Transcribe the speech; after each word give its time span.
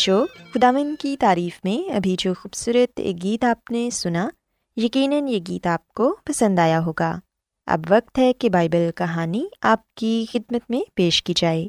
بچوں 0.00 0.26
خداون 0.54 0.94
کی 0.98 1.16
تعریف 1.20 1.60
میں 1.64 1.92
ابھی 1.92 2.16
جو 2.18 2.34
خوبصورت 2.34 3.00
گیت 3.22 3.44
آپ 3.44 3.70
نے 3.70 3.90
سنا، 3.92 4.28
یقیناً 4.76 5.28
یہ 5.28 5.38
گیت 5.48 5.66
آپ 5.66 5.88
کو 5.88 6.16
پسند 6.24 6.58
آیا 6.58 6.84
ہوگا۔ 6.84 7.18
اب 7.66 7.80
وقت 7.88 8.18
ہے 8.18 8.32
کہ 8.32 8.50
بائبل 8.50 8.90
کہانی 8.96 9.44
آپ 9.60 9.94
کی 9.94 10.24
خدمت 10.32 10.60
میں 10.68 10.80
پیش 10.94 11.22
کی 11.22 11.32
جائے۔ 11.36 11.68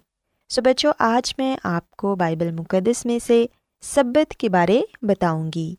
سو 0.50 0.62
بچوں، 0.62 0.94
آج 1.00 1.36
میں 1.38 1.57
آپ 1.63 1.92
کو 1.92 2.16
بائبل 2.16 2.51
مقدس 2.51 3.06
میں 3.06 3.19
سے 3.28 3.45
سبت 3.81 4.31
کے 4.31 4.50
بارے 4.50 4.81
بتاؤں 5.01 5.51
گی 5.56 5.75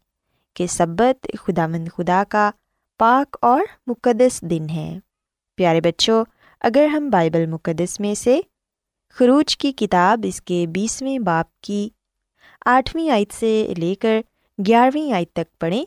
کہ 0.55 0.67
سبت 0.67 1.27
خدا 1.39 1.67
مند 1.67 1.89
خدا 1.97 2.23
کا 2.29 2.51
پاک 2.99 3.37
اور 3.41 3.61
مقدس 3.87 4.43
دن 4.43 4.71
ہے۔ 4.71 4.99
پیارے 5.57 5.81
بچوں، 5.81 6.25
اگر 6.61 6.85
ہم 6.85 7.11
بائبل 7.11 7.47
مقدس 7.47 8.01
میں 8.01 8.15
سے 8.15 8.41
خروج 9.11 9.57
کی 9.57 9.73
کتاب 9.73 10.21
اس 10.29 10.43
کے 10.43 10.67
بیسویں 10.67 11.19
باپ 11.19 11.61
کی 11.61 11.89
آٹھویں 12.65 13.11
آیت 13.11 13.33
سے 13.33 13.75
لے 13.79 13.95
کر 13.95 14.21
گیارہویں 14.67 15.13
آیت 15.13 15.33
تک 15.33 15.61
پڑھیں 15.61 15.85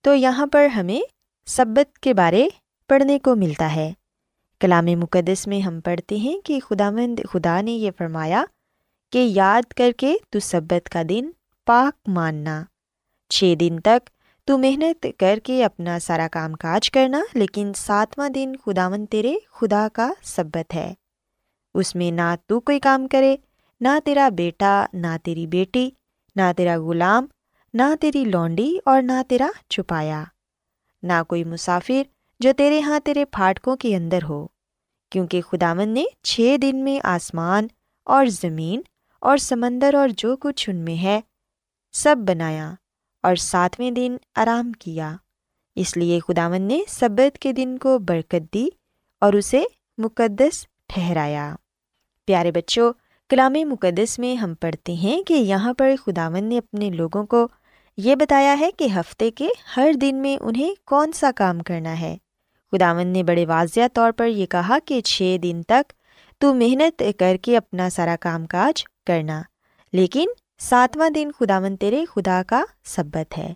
تو 0.00 0.14
یہاں 0.14 0.46
پر 0.46 0.66
ہمیں 0.66 1.00
سبت 1.46 1.98
کے 1.98 2.14
بارے 2.14 2.48
پڑھنے 2.88 3.18
کو 3.18 3.36
ملتا 3.36 3.74
ہے۔ 3.76 3.92
کلام 4.60 4.84
مقدس 4.84 5.46
میں 5.46 5.60
ہم 5.60 5.80
پڑھتے 5.80 6.16
ہیں 6.16 6.40
کہ 6.40 6.60
خدا 6.60 6.90
مند 6.90 7.20
خدا 7.32 7.60
نے 7.60 7.72
یہ 7.72 7.90
فرمایا 7.98 8.44
کہ 9.12 9.18
یاد 9.18 9.72
کر 9.72 9.90
کے 9.96 10.16
تو 10.30 10.40
سبت 10.40 10.88
کا 10.88 11.02
دن 11.08 11.30
پاک 11.66 12.08
ماننا۔ 12.08 12.64
چھ 13.30 13.54
دن 13.60 13.78
تک 13.84 14.10
تو 14.44 14.58
محنت 14.58 15.06
کر 15.18 15.38
کے 15.44 15.64
اپنا 15.64 15.98
سارا 15.98 16.28
کام 16.32 16.52
کاج 16.52 16.90
کرنا، 16.90 17.20
لیکن 17.34 17.72
ساتواں 17.76 18.28
دن 18.28 18.52
خدا 18.64 18.88
مند 18.88 19.06
تیرے 19.10 19.34
خدا 19.52 19.88
کا 19.92 20.12
سبت 20.22 20.74
ہے۔ 20.74 20.94
اس 21.74 21.94
میں 21.94 22.10
نہ 22.10 22.34
تو 22.46 22.60
کوئی 22.60 22.80
کام 22.80 23.08
کرے، 23.08 23.36
نہ 23.80 23.88
تیرا 24.04 24.28
بیٹا، 24.28 24.86
نہ 24.92 25.16
تیری 25.22 25.46
بیٹی 25.46 25.90
نہ 26.36 26.52
تیرا 26.56 26.76
غلام، 26.78 27.26
نہ 27.74 27.82
تیری 28.00 28.24
لونڈی 28.24 28.78
اور 28.84 29.02
نہ 29.02 29.22
تیرا 29.28 29.48
چھپایا۔ 29.70 30.24
نہ 31.02 31.22
کوئی 31.28 31.44
مسافر 31.44 32.02
جو 32.40 32.52
تیرے 32.56 32.80
ہاں 32.80 33.00
تیرے 33.00 33.24
پھاٹکوں 33.24 33.76
کے 33.76 33.96
اندر 33.96 34.18
ہو، 34.28 34.46
کیونکہ 35.10 35.42
خداون 35.42 35.88
نے 35.88 36.04
چھ 36.22 36.56
دن 36.62 36.84
میں 36.84 37.00
آسمان 37.04 37.66
اور 38.04 38.26
زمین 38.26 38.80
اور 39.20 39.36
سمندر 39.36 39.94
اور 39.94 40.08
جو 40.16 40.36
کچھ 40.36 40.70
ان 40.70 40.76
میں 40.76 41.02
ہے 41.02 41.20
سب 41.92 42.16
بنایا 42.18 42.74
اور 43.22 43.36
ساتویں 43.36 43.90
دن 43.90 44.16
آرام 44.36 44.72
کیا۔ 44.72 45.16
اس 45.76 45.96
لیے 45.96 46.20
خداون 46.20 46.62
نے 46.62 46.80
سبت 46.88 47.38
کے 47.38 47.52
دن 47.52 47.78
کو 47.78 47.98
برکت 47.98 48.54
دی 48.54 48.68
اور 49.20 49.32
اسے 49.32 49.62
مقدس 49.98 50.66
ٹھہرایا۔ 50.86 51.54
پیارے 52.24 52.52
بچوں 52.52 52.92
کلام 53.34 53.52
مقدس 53.68 54.18
میں 54.18 54.34
ہم 54.34 54.54
پڑھتے 54.54 54.92
ہیں 54.92 55.22
کہ 55.22 55.34
یہاں 55.34 55.74
پر 55.74 55.94
خداون 56.04 56.44
نے 56.44 56.58
اپنے 56.58 56.90
لوگوں 56.90 57.26
کو 57.26 57.48
یہ 57.96 58.14
بتایا 58.14 58.56
ہے 58.60 58.70
کہ 58.70 58.86
ہفتے 58.94 59.30
کے 59.30 59.48
ہر 59.76 59.92
دن 60.00 60.16
میں 60.16 60.36
انہیں 60.40 60.74
کون 60.86 61.12
سا 61.12 61.30
کام 61.36 61.58
کرنا 61.58 62.00
ہے۔ 62.00 62.16
خداون 62.72 63.06
نے 63.06 63.22
بڑے 63.22 63.46
واضح 63.46 63.80
طور 63.92 64.12
پر 64.12 64.26
یہ 64.26 64.46
کہا 64.46 64.78
کہ 64.84 65.00
چھ 65.00 65.36
دن 65.42 65.62
تک 65.62 65.92
تو 66.38 66.54
محنت 66.54 67.02
کر 67.18 67.36
کے 67.42 67.56
اپنا 67.56 67.90
سارا 67.90 68.14
کام 68.20 68.46
کاج 68.46 68.84
کرنا، 69.06 69.42
لیکن 69.92 70.26
ساتواں 70.58 71.10
دن 71.10 71.30
خداون 71.38 71.76
تیرے 71.76 72.04
خدا 72.04 72.42
کا 72.46 72.62
سبت 72.84 73.38
ہے۔ 73.38 73.52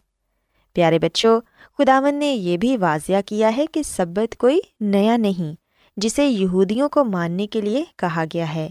پیارے 0.73 0.99
بچوں 0.99 1.41
خداون 1.79 2.15
نے 2.15 2.33
یہ 2.33 2.57
بھی 2.57 2.77
واضح 2.77 3.21
کیا 3.27 3.57
ہے 3.57 3.67
کہ 3.67 3.83
سبت 3.83 4.37
کوئی 4.37 4.61
نیا 4.81 5.17
نہیں، 5.17 5.55
جسے 5.97 6.27
یہودیوں 6.27 6.89
کو 6.89 7.05
ماننے 7.05 7.47
کے 7.47 7.61
لیے 7.61 7.85
کہا 7.97 8.25
گیا 8.35 8.55
ہے۔ 8.55 8.69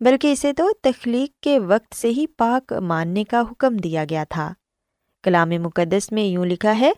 بلکہ 0.00 0.32
اسے 0.32 0.52
تو 0.52 0.68
تخلیق 0.82 1.42
کے 1.42 1.58
وقت 1.58 1.94
سے 1.94 2.08
ہی 2.08 2.26
پاک 2.26 2.72
ماننے 2.72 3.24
کا 3.24 3.42
حکم 3.52 3.76
دیا 3.76 4.04
گیا 4.10 4.24
تھا۔ 4.28 4.52
کلام 5.22 5.48
مقدس 5.48 6.12
میں 6.12 6.24
یوں 6.24 6.44
لکھا 6.44 6.78
ہے، 6.78 6.92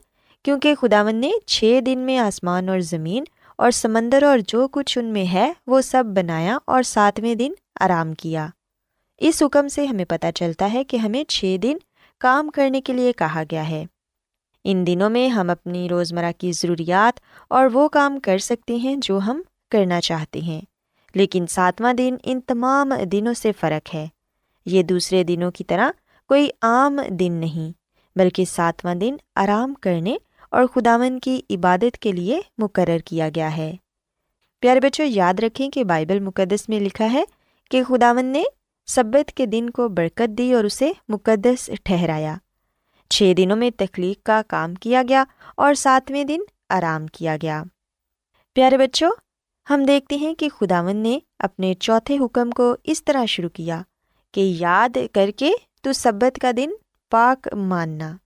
کیونکہ 0.45 0.75
خداون 0.75 1.17
نے 1.17 1.31
چھ 1.47 1.81
دن 1.87 1.99
میں 1.99 2.19
آسمان 2.19 2.69
اور 2.69 2.81
زمین 2.81 3.25
اور 3.59 3.71
سمندر 3.71 4.23
اور 4.23 4.39
جو 4.49 4.69
کچھ 4.69 4.99
ان 4.99 5.05
میں 5.05 5.33
ہے، 5.33 5.53
وہ 5.67 5.81
سب 5.81 6.05
بنایا 6.07 6.59
اور 6.65 6.83
ساتویں 6.83 7.35
دن 7.35 7.53
آرام 7.81 8.13
کیا۔ 8.13 8.47
اس 9.19 9.43
حکم 9.43 9.69
سے 9.69 9.87
ہمیں 9.87 10.05
پتہ 10.05 10.27
چلتا 10.35 10.73
ہے 10.73 10.85
کہ 10.85 10.97
ہمیں 10.97 11.25
چھ 11.25 11.57
دن 11.63 11.77
کام 12.19 12.51
کرنے 12.51 12.81
کے 12.81 12.93
لیے 12.93 13.13
کہا 13.13 13.43
گیا 13.51 13.69
ہے۔ 13.69 13.85
ان 14.65 14.87
دنوں 14.87 15.11
میں 15.11 15.29
ہم 15.29 15.51
اپنی 15.51 15.89
روزمرہ 15.89 16.33
کی 16.39 16.53
ضروریات 16.53 17.21
اور 17.49 17.67
وہ 17.73 17.89
کام 17.89 18.21
کر 18.21 18.39
سکتے 18.39 18.77
ہیں 18.77 18.97
جو 18.97 19.19
ہم 19.19 19.43
کرنا 19.71 20.01
چاہتے 20.01 20.41
ہیں۔ 20.41 20.61
لیکن 21.19 21.47
ساتواں 21.47 21.93
دن 21.93 22.17
ان 22.23 22.41
تمام 22.41 22.93
دنوں 23.13 23.35
سے 23.35 23.53
فرق 23.61 23.95
ہے۔ 23.95 24.07
یہ 24.67 24.83
دوسرے 24.83 25.25
دنوں 25.25 25.51
کی 25.51 25.65
طرح 25.65 25.91
کوئی 26.29 26.51
عام 26.63 27.01
دن 27.11 27.33
نہیں، 27.33 27.73
بلکہ 28.19 28.45
ساتواں 28.45 28.95
دن 28.95 29.17
آرام 29.37 29.75
کرنے 29.75 30.17
اور 30.51 30.65
خداون 30.67 31.21
کی 31.21 31.41
عبادت 31.51 31.99
کے 31.99 32.13
لیے 32.13 32.41
مقرر 32.59 32.99
کیا 32.99 33.29
گیا 33.35 33.57
ہے۔ 33.57 33.77
پیارے 34.61 34.81
بچوں، 34.81 35.07
یاد 35.07 35.35
رکھیں 35.41 35.71
کہ 35.71 35.85
بائبل 35.85 36.21
مقدس 36.21 36.69
میں 36.69 36.81
لکھا 36.81 37.13
ہے 37.13 37.25
کہ 37.71 37.83
خداون 37.85 38.27
نے 38.27 38.43
سبت 38.87 39.33
کے 39.33 39.47
دن 39.47 39.71
کو 39.71 39.89
برکت 39.89 40.39
دی 40.39 40.53
اور 40.53 40.65
اسے 40.65 40.93
مقدس 41.09 41.71
ٹھہرایا۔ 41.85 42.37
چھ 43.11 43.33
دنوں 43.37 43.57
میں 43.57 43.71
تخلیق 43.79 44.27
کا 44.27 44.43
کام 44.49 44.75
کیا 44.75 45.03
گیا 45.09 45.25
اور 45.57 45.75
ساتویں 45.75 46.25
دن 46.25 46.41
آرام 46.69 47.07
کیا 47.07 47.37
گیا۔ 47.43 47.63
پیارے 48.55 48.79
بچوں 48.79 49.11
ہم 49.71 49.85
دیکھتے 49.85 50.17
ہیں 50.17 50.35
کہ 50.35 50.49
خداون 50.49 50.97
نے 50.97 51.19
اپنے 51.39 51.75
چوتھے 51.75 52.19
حکم 52.19 52.51
کو 52.51 52.77
اس 52.85 53.05
طرح 53.05 53.25
شروع 53.25 53.49
کیا 53.49 53.83
کہ 54.33 54.41
یاد 54.59 54.97
کر 55.13 55.31
کے 55.37 55.53
تو 55.83 55.93
سبت 55.93 56.39
کا 56.43 56.51
دن 56.57 56.71
پاک 57.11 57.49
ماننا۔ 57.55 58.17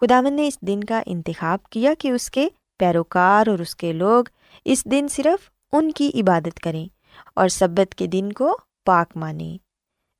خداون 0.00 0.34
نے 0.34 0.48
اس 0.48 0.60
دن 0.60 0.84
کا 0.84 1.02
انتخاب 1.06 1.64
کیا 1.64 1.94
کہ 1.98 2.08
اس 2.08 2.30
کے 2.30 2.48
پیروکار 2.78 3.46
اور 3.46 3.58
اس 3.58 3.76
کے 3.76 3.92
لوگ 3.92 4.24
اس 4.64 4.84
دن 4.84 5.06
صرف 5.10 5.50
ان 5.72 5.92
کی 5.92 6.10
عبادت 6.14 6.60
کریں 6.60 6.86
اور 7.34 7.48
سبت 7.48 7.94
کے 7.94 8.06
دن 8.06 8.32
کو 8.32 8.58
پاک 8.84 9.16
مانیں۔ 9.16 9.58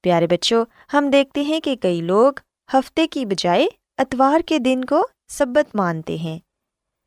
پیارے 0.03 0.27
بچوں، 0.27 0.65
ہم 0.93 1.11
دیکھتے 1.11 1.41
ہیں 1.41 1.61
کہ 1.61 1.77
کئی 1.77 2.01
لوگ 2.01 2.33
ہفتے 2.73 3.07
کی 3.07 3.27
بجائے 3.27 3.67
اتوار 3.99 4.41
کے 4.41 4.59
دن 4.59 4.85
کو 4.85 5.07
سبت 5.29 5.77
مانتے 5.77 6.17
ہیں۔ 6.17 6.39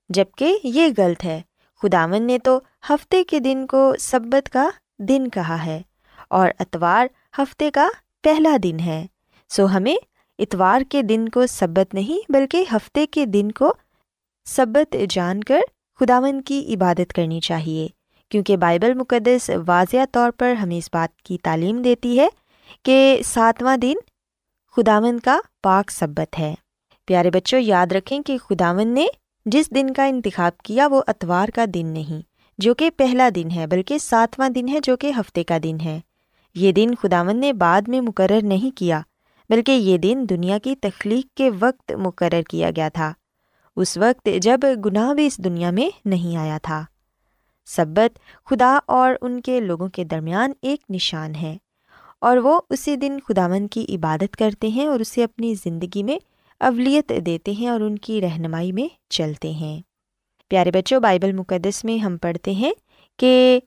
جبکہ 0.10 0.58
یہ 0.64 0.88
غلط 0.98 1.26
ہے 1.26 1.42
خداون 1.82 2.24
نے 2.24 2.40
تو 2.40 2.60
ہفتے 2.90 3.24
کے 3.24 3.40
دن 3.40 3.68
کو 3.68 3.94
سبت 4.00 4.50
کا 4.50 4.70
دن 5.00 5.28
کہا 5.28 5.66
ہے 5.66 5.82
اور 6.30 6.50
اتوار 6.60 7.08
ہفتے 7.38 7.72
کا 7.72 7.88
پہلا 8.24 8.58
دن 8.64 8.80
ہے۔ 8.80 9.06
سو 9.50 9.66
ہمیں 9.66 9.96
اتوار 10.40 10.82
کے 10.90 11.02
دن 11.02 11.30
کو 11.30 11.48
سبت 11.48 11.94
نہیں 11.94 12.32
بلکہ 12.32 12.66
ہفتے 12.72 13.06
کے 13.06 13.26
دن 13.26 13.52
کو 13.52 13.74
سبت 14.46 14.96
جان 15.10 15.44
کر 15.44 15.60
خداون 16.00 16.42
کی 16.42 16.76
عبادت 16.76 17.14
کرنی 17.14 17.40
چاہیے، 17.40 17.88
کیونکہ 18.30 18.58
بائبل 18.58 18.94
مقدس 18.94 19.50
واضح 19.68 20.06
طور 20.12 20.32
پر 20.32 20.54
ہمیں 20.54 20.78
اس 20.78 20.90
بات 20.94 21.22
کی 21.22 21.38
تعلیم 21.38 21.82
دیتی 21.82 22.20
ہے 22.20 22.28
کہ 22.84 23.22
ساتواں 23.26 23.78
دن 23.78 23.96
خداون 24.76 25.20
کا 25.20 25.40
پاک 25.64 25.92
سبت 25.92 26.40
ہے۔ 26.40 26.54
پیارے 27.06 27.32
بچوں، 27.32 27.60
یاد 27.60 27.92
رکھیں 27.92 28.22
کہ 28.22 28.38
خداون 28.38 28.94
نے 28.94 29.08
جس 29.46 29.70
دن 29.76 29.94
کا 29.94 30.06
انتخاب 30.06 30.58
کیا 30.58 30.88
وہ 30.88 31.02
اتوار 31.08 31.50
کا 31.50 31.66
دن 31.74 31.88
نہیں 31.88 32.35
جو 32.58 32.74
کہ 32.74 32.90
پہلا 32.98 33.30
دن 33.36 33.52
ہے، 33.56 33.68
بلکہ 33.68 33.98
ساتواں 33.98 34.50
دن 34.50 34.68
ہے 34.68 34.80
جو 34.84 34.98
کہ 34.98 35.12
ہفتے 35.20 35.44
کا 35.44 35.58
دن 35.64 35.78
ہے۔ 35.86 36.00
یہ 36.56 36.72
دن 36.72 36.96
خداون 37.02 37.38
نے 37.38 37.54
بعد 37.54 37.82
میں 37.88 38.02
مقرر 38.02 38.40
نہیں 38.44 38.78
کیا، 38.78 39.02
بلکہ 39.50 39.72
یہ 39.72 39.98
دن 39.98 40.26
دنیا 40.30 40.58
کی 40.58 40.76
تخلیق 40.76 41.38
کے 41.38 41.50
وقت 41.60 41.92
مقرر 41.92 42.42
کیا 42.42 42.72
گیا 42.76 42.90
تھا۔ 42.90 43.14
اس 43.76 43.98
وقت 43.98 44.30
جب 44.42 44.60
گناہ 44.86 45.14
بھی 45.14 45.26
اس 45.26 45.38
دنیا 45.38 45.72
میں 45.72 45.90
نہیں 46.06 46.38
آیا 46.38 46.58
تھا۔ 46.62 46.86
سبت، 47.66 48.20
خدا 48.46 48.80
اور 48.86 49.14
ان 49.22 49.42
کے 49.42 49.60
لوگوں 49.60 49.88
کے 49.88 50.04
درمیان 50.04 50.52
ایک 50.62 50.80
نشان 50.90 51.36
ہے۔ 51.36 51.58
اور 52.20 52.38
وہ 52.38 52.60
اسی 52.70 52.96
دن 52.96 53.18
خداون 53.28 53.68
کی 53.68 53.86
عبادت 53.90 54.38
کرتے 54.38 54.68
ہیں 54.68 54.86
اور 54.86 55.00
اسے 55.00 55.24
اپنی 55.24 55.56
زندگی 55.56 56.04
میں 56.04 56.18
اولیت 56.60 57.12
دیتے 57.26 57.52
ہیں 57.52 57.68
اور 57.68 57.82
ان 57.82 57.98
کی 57.98 58.22
رہنمائی 58.22 58.72
میں 58.72 58.88
چلتے 59.10 59.52
ہیں۔ 59.52 59.82
پیارے 60.50 60.72
بچوں، 60.72 61.00
بائبل 61.00 61.32
مقدس 61.32 61.84
میں 61.86 61.98
ہم 61.98 62.18
پڑھتے 62.18 62.52
ہیں 62.52 62.72
کہ 63.20 63.60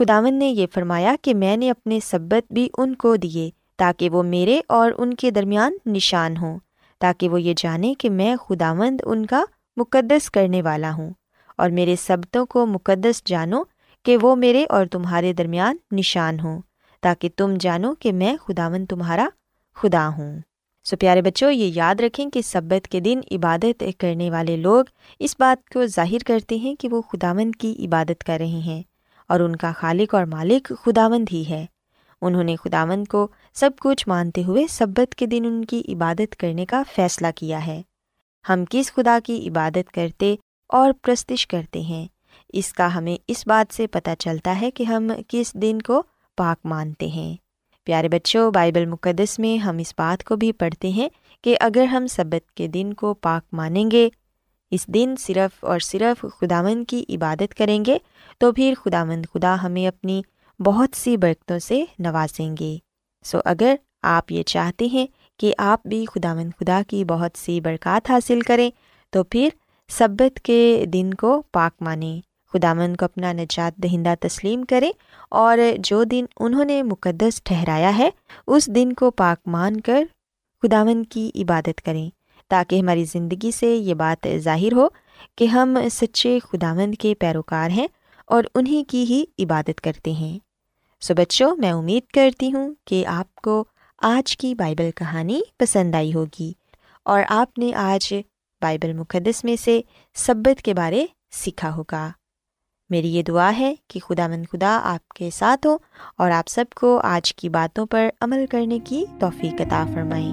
خداون 0.00 0.38
نے 0.38 0.48
یہ 0.48 0.66
فرمایا 0.74 1.14
کہ 1.22 1.34
میں 1.34 1.56
نے 1.56 1.70
اپنے 1.70 1.98
سبت 2.00 2.52
بھی 2.52 2.68
ان 2.78 2.94
کو 2.94 3.16
دیے 3.16 3.50
تاکہ 3.76 4.10
وہ 4.10 4.22
میرے 4.22 4.60
اور 4.68 4.92
ان 4.98 5.14
کے 5.14 5.30
درمیان 5.30 5.76
نشان 5.86 6.36
ہوں، 6.36 6.58
تاکہ 7.00 7.28
وہ 7.28 7.40
یہ 7.42 7.54
جانیں 7.56 7.94
کہ 7.94 8.10
میں 8.10 8.36
خداوند 8.36 9.00
ان 9.04 9.26
کا 9.26 9.42
مقدس 9.76 10.30
کرنے 10.30 10.62
والا 10.62 10.92
ہوں 10.92 11.12
اور 11.58 11.70
میرے 11.70 11.96
سبتوں 11.96 12.46
کو 12.46 12.66
مقدس 12.66 13.22
جانو 13.24 13.62
کہ 14.04 14.16
وہ 14.22 14.34
میرے 14.36 14.64
اور 14.68 14.86
تمہارے 14.86 15.32
درمیان 15.32 15.76
نشان 15.92 16.40
ہوں، 16.40 16.60
تاکہ 17.02 17.28
تم 17.36 17.54
جانو 17.60 17.94
کہ 17.94 18.12
میں 18.12 18.36
خداون 18.36 18.86
تمہارا 18.86 19.28
خدا 19.76 20.08
ہوں۔ 20.08 20.40
سو 20.86 20.96
پیارے 20.96 21.22
بچوں، 21.22 21.52
یہ 21.52 21.72
یاد 21.74 21.94
رکھیں 22.00 22.30
کہ 22.30 22.42
سبت 22.42 22.88
کے 22.88 23.00
دن 23.00 23.20
عبادت 23.30 23.84
کرنے 23.98 24.30
والے 24.30 24.56
لوگ 24.56 24.84
اس 25.18 25.36
بات 25.38 25.70
کو 25.70 25.86
ظاہر 25.86 26.18
کرتے 26.26 26.56
ہیں 26.56 26.74
کہ 26.74 26.88
وہ 26.88 27.02
خداوند 27.02 27.56
کی 27.56 27.86
عبادت 27.86 28.24
کر 28.24 28.36
رہے 28.38 28.46
ہیں 28.46 28.82
اور 29.28 29.40
ان 29.40 29.56
کا 29.56 29.72
خالق 29.72 30.14
اور 30.14 30.24
مالک 30.24 30.72
خداوند 30.82 31.28
ہی 31.32 31.44
ہے۔ 31.48 31.66
انہوں 32.22 32.44
نے 32.44 32.56
خداوند 32.56 33.04
کو 33.04 33.28
سب 33.54 33.70
کچھ 33.80 34.08
مانتے 34.08 34.44
ہوئے 34.44 34.66
سبت 34.70 35.14
کے 35.14 35.26
دن 35.26 35.44
ان 35.46 35.64
کی 35.64 35.82
عبادت 35.88 36.36
کرنے 36.36 36.66
کا 36.66 36.82
فیصلہ 36.94 37.26
کیا 37.36 37.66
ہے۔ 37.66 37.82
ہم 38.48 38.64
کس 38.70 38.92
خدا 38.92 39.18
کی 39.24 39.48
عبادت 39.48 39.92
کرتے 39.92 40.36
اور 40.68 40.92
پرستش 41.02 41.46
کرتے 41.46 41.80
ہیں؟ 41.80 42.06
اس 42.52 42.72
کا 42.72 42.94
ہمیں 42.94 43.16
اس 43.28 43.46
بات 43.46 43.74
سے 43.74 43.86
پتہ 43.86 44.10
چلتا 44.18 44.60
ہے 44.60 44.70
کہ 44.70 44.84
ہم 44.84 45.10
کس 45.28 45.54
دن 45.54 45.82
کو 45.82 46.02
پاک 46.36 46.66
مانتے 46.66 47.06
ہیں۔ 47.06 47.45
پیارے 47.86 48.08
بچوں، 48.08 48.50
بائبل 48.50 48.86
مقدس 48.86 49.38
میں 49.38 49.56
ہم 49.58 49.78
اس 49.78 49.94
بات 49.98 50.24
کو 50.24 50.36
بھی 50.36 50.52
پڑھتے 50.52 50.88
ہیں 50.88 51.08
کہ 51.42 51.56
اگر 51.60 51.84
ہم 51.84 52.06
سبت 52.06 52.50
کے 52.52 52.66
دن 52.66 52.92
کو 52.92 53.14
پاک 53.14 53.54
مانیں 53.54 53.90
گے، 53.90 54.08
اس 54.70 54.86
دن 54.86 55.14
صرف 55.18 55.64
اور 55.64 55.78
صرف 55.78 56.24
خداوند 56.40 56.84
کی 56.88 57.04
عبادت 57.08 57.54
کریں 57.54 57.84
گے، 57.84 57.98
تو 58.38 58.52
پھر 58.52 58.74
خداوند 58.84 59.26
خدا 59.34 59.56
ہمیں 59.62 59.86
اپنی 59.86 60.22
بہت 60.60 60.96
سی 60.96 61.16
برکتوں 61.16 61.58
سے 61.58 61.84
نوازیں 61.98 62.56
گے۔ 62.60 62.76
سو 63.24 63.38
اگر 63.44 63.74
آپ 64.02 64.32
یہ 64.32 64.42
چاہتے 64.42 64.86
ہیں 64.86 65.06
کہ 65.36 65.54
آپ 65.58 65.86
بھی 65.86 66.04
خداوند 66.14 66.50
خدا 66.60 66.82
کی 66.88 67.04
بہت 67.04 67.38
سی 67.38 67.60
برکات 67.60 68.10
حاصل 68.10 68.40
کریں، 68.40 68.70
تو 69.10 69.24
پھر 69.24 69.48
سبت 69.88 70.40
کے 70.40 70.84
دن 70.92 71.14
کو 71.14 71.42
پاک 71.52 71.82
مانیں۔ 71.82 72.20
خداون 72.56 72.96
کو 72.96 73.04
اپنا 73.04 73.32
نجات 73.32 73.76
دہندہ 73.76 74.14
تسلیم 74.20 74.64
کریں 74.64 74.92
اور 75.30 75.58
جو 75.78 76.04
دن 76.04 76.24
انہوں 76.36 76.64
نے 76.64 76.82
مقدس 76.82 77.42
ٹھہرایا 77.42 77.98
ہے، 77.98 78.10
اس 78.46 78.66
دن 78.66 78.92
کو 78.92 79.10
پاک 79.10 79.48
مان 79.48 79.80
کر 79.80 80.04
خداون 80.62 81.04
کی 81.04 81.30
عبادت 81.34 81.82
کریں 81.82 82.10
تاکہ 82.48 82.80
ہماری 82.80 83.04
زندگی 83.04 83.50
سے 83.50 83.76
یہ 83.76 83.94
بات 83.94 84.26
ظاہر 84.36 84.72
ہو 84.72 84.88
کہ 85.36 85.44
ہم 85.44 85.78
سچے 85.90 86.38
خداوند 86.38 86.94
کے 86.94 87.14
پیروکار 87.14 87.70
ہیں 87.70 87.86
اور 88.26 88.44
انہیں 88.54 88.90
کی 88.90 89.04
ہی 89.04 89.44
عبادت 89.44 89.80
کرتے 89.80 90.12
ہیں۔ 90.12 90.38
سو 91.00 91.14
بچوں، 91.14 91.56
میں 91.56 91.72
امید 91.72 92.02
کرتی 92.12 92.52
ہوں 92.52 92.74
کہ 92.84 93.06
آپ 93.06 93.34
کو 93.34 93.64
آج 94.02 94.36
کی 94.36 94.54
بائبل 94.54 94.90
کہانی 94.90 95.40
پسند 95.58 95.94
آئی 95.94 96.14
ہوگی 96.14 96.52
اور 97.02 97.22
آپ 97.28 97.58
نے 97.58 97.74
آج 97.74 98.14
بائبل 98.62 98.92
مقدس 98.92 99.44
میں 99.44 99.56
سے 99.56 99.80
سبت 100.14 100.62
کے 100.62 100.74
بارے 100.74 101.06
سیکھا 101.30 101.74
ہوگا۔ 101.74 102.10
میری 102.90 103.08
یہ 103.08 103.22
دعا 103.22 103.58
ہے 103.58 103.74
کہ 103.88 104.00
خدا 104.00 104.28
مند 104.28 104.46
خدا 104.52 104.80
آپ 104.82 105.08
کے 105.08 105.30
ساتھ 105.32 105.66
ہو 105.66 105.76
اور 106.16 106.30
آپ 106.30 106.48
سب 106.48 106.64
کو 106.74 107.00
آج 107.04 107.34
کی 107.34 107.48
باتوں 107.48 107.86
پر 107.86 108.08
عمل 108.20 108.44
کرنے 108.50 108.78
کی 108.84 109.04
توفیق 109.20 109.60
عطا 109.60 109.86
فرمائیں۔ 109.94 110.32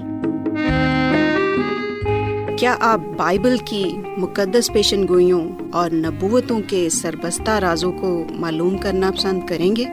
کیا 2.56 2.76
آپ 2.80 3.00
بائبل 3.16 3.56
کی 3.64 3.94
مقدس 4.16 4.72
پیشن 4.72 5.08
گوئیوں 5.08 5.48
اور 5.72 5.90
نبوتوں 5.90 6.60
کے 6.66 6.88
سربستہ 6.88 7.50
رازوں 7.50 7.92
کو 7.92 8.24
معلوم 8.30 8.78
کرنا 8.78 9.10
پسند 9.10 9.46
کریں 9.46 9.76
گے؟ 9.76 9.84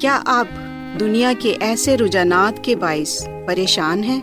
کیا 0.00 0.22
آپ 0.26 0.48
دنیا 1.00 1.32
کے 1.38 1.56
ایسے 1.60 1.98
رجحانات 1.98 2.64
کے 2.64 2.76
باعث 2.76 3.28
پریشان 3.46 4.04
ہیں 4.04 4.20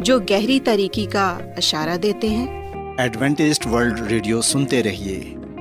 جو 0.00 0.18
گہری 0.18 0.60
طریقے 0.60 1.04
کا 1.04 1.38
اشارہ 1.56 1.96
دیتے 1.96 2.28
ہیں؟ 2.28 2.72
ایڈوینٹسٹ 2.98 3.66
ورلڈ 3.66 4.00
ریڈیو 4.00 4.40
سنتے 4.40 4.82
رہیے۔ 4.82 5.34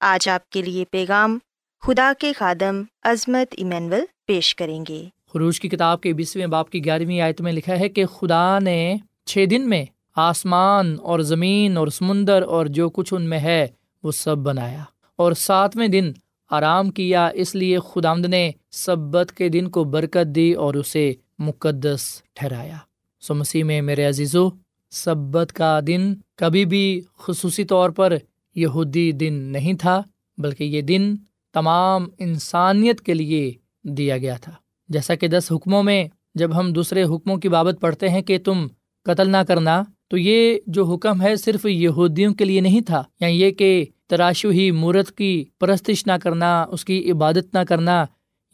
آج 0.00 0.28
آپ 0.28 0.50
کے 0.50 0.62
لیے 0.62 0.84
پیغام 0.90 1.38
خدا 1.80 2.12
کے 2.18 2.32
خادم 2.32 2.82
عظمت 3.02 3.54
ایمینول 3.56 4.00
پیش 4.26 4.56
کریں 4.56 4.84
گے۔ 4.88 5.04
خروش 5.32 5.60
کی 5.60 5.68
کتاب 5.68 6.00
کے 6.00 6.12
بیسویں 6.12 6.46
باپ 6.46 6.70
کی 6.70 6.84
گیارہویں 6.84 7.20
آیت 7.20 7.40
میں 7.40 7.52
لکھا 7.52 7.78
ہے 7.78 7.88
کہ 7.88 8.06
خدا 8.06 8.58
نے 8.58 8.96
چھ 9.26 9.44
دن 9.50 9.68
میں 9.68 9.84
آسمان 10.16 10.96
اور 11.02 11.20
زمین 11.20 11.76
اور 11.76 11.88
سمندر 11.88 12.42
اور 12.42 12.66
جو 12.66 12.90
کچھ 12.90 13.14
ان 13.14 13.22
میں 13.22 13.38
ہے، 13.38 13.66
وہ 14.02 14.12
سب 14.12 14.38
بنایا۔ 14.38 14.84
اور 15.16 15.32
ساتویں 15.32 15.88
دن 15.88 16.12
آرام 16.50 16.90
کیا، 16.90 17.26
اس 17.26 17.54
لیے 17.54 17.78
خدامد 17.78 18.26
نے 18.26 18.50
سبت 18.70 19.32
کے 19.32 19.48
دن 19.48 19.68
کو 19.68 19.84
برکت 19.84 20.34
دی 20.34 20.52
اور 20.52 20.74
اسے 20.74 21.12
مقدس 21.38 22.22
ٹھہرایا۔ 22.34 22.76
سو 23.20 23.34
مسیح 23.34 23.64
میں 23.64 23.82
میرے 23.82 24.04
عزیزو، 24.04 24.48
سبت 24.90 25.52
کا 25.52 25.80
دن 25.86 26.14
کبھی 26.36 26.64
بھی 26.64 27.00
خصوصی 27.18 27.64
طور 27.64 27.90
پر 27.90 28.16
یہودی 28.54 29.12
دن 29.12 29.34
نہیں 29.34 29.72
تھا، 29.72 30.02
بلکہ 30.38 30.64
یہ 30.64 30.80
دن 30.80 31.14
تمام 31.54 32.06
انسانیت 32.18 33.00
کے 33.00 33.14
لیے 33.14 33.52
دیا 33.84 34.18
گیا 34.18 34.36
تھا۔ 34.36 34.52
جیسا 34.88 35.14
کہ 35.14 35.28
دس 35.28 35.52
حکموں 35.52 35.82
میں 35.82 36.08
جب 36.34 36.58
ہم 36.58 36.72
دوسرے 36.72 37.04
حکموں 37.04 37.36
کی 37.36 37.48
بابت 37.48 37.76
پڑھتے 37.80 38.08
ہیں 38.08 38.22
کہ 38.22 38.38
تم 38.38 38.66
قتل 39.04 39.30
نہ 39.30 39.36
کرنا، 39.48 39.82
تو 40.08 40.16
یہ 40.18 40.58
جو 40.66 40.84
حکم 40.84 41.22
ہے 41.22 41.36
صرف 41.36 41.66
یہودیوں 41.66 42.34
کے 42.34 42.44
لیے 42.44 42.60
نہیں 42.60 42.80
تھا۔ 42.80 43.02
یا 43.20 43.28
یہ 43.28 43.50
کہ 43.50 43.84
تراشو 44.06 44.48
ہی 44.48 44.70
مورت 44.70 45.12
کی 45.12 45.44
پرستش 45.60 46.06
نہ 46.06 46.12
کرنا، 46.22 46.62
اس 46.62 46.84
کی 46.84 47.10
عبادت 47.10 47.54
نہ 47.54 47.58
کرنا، 47.68 48.04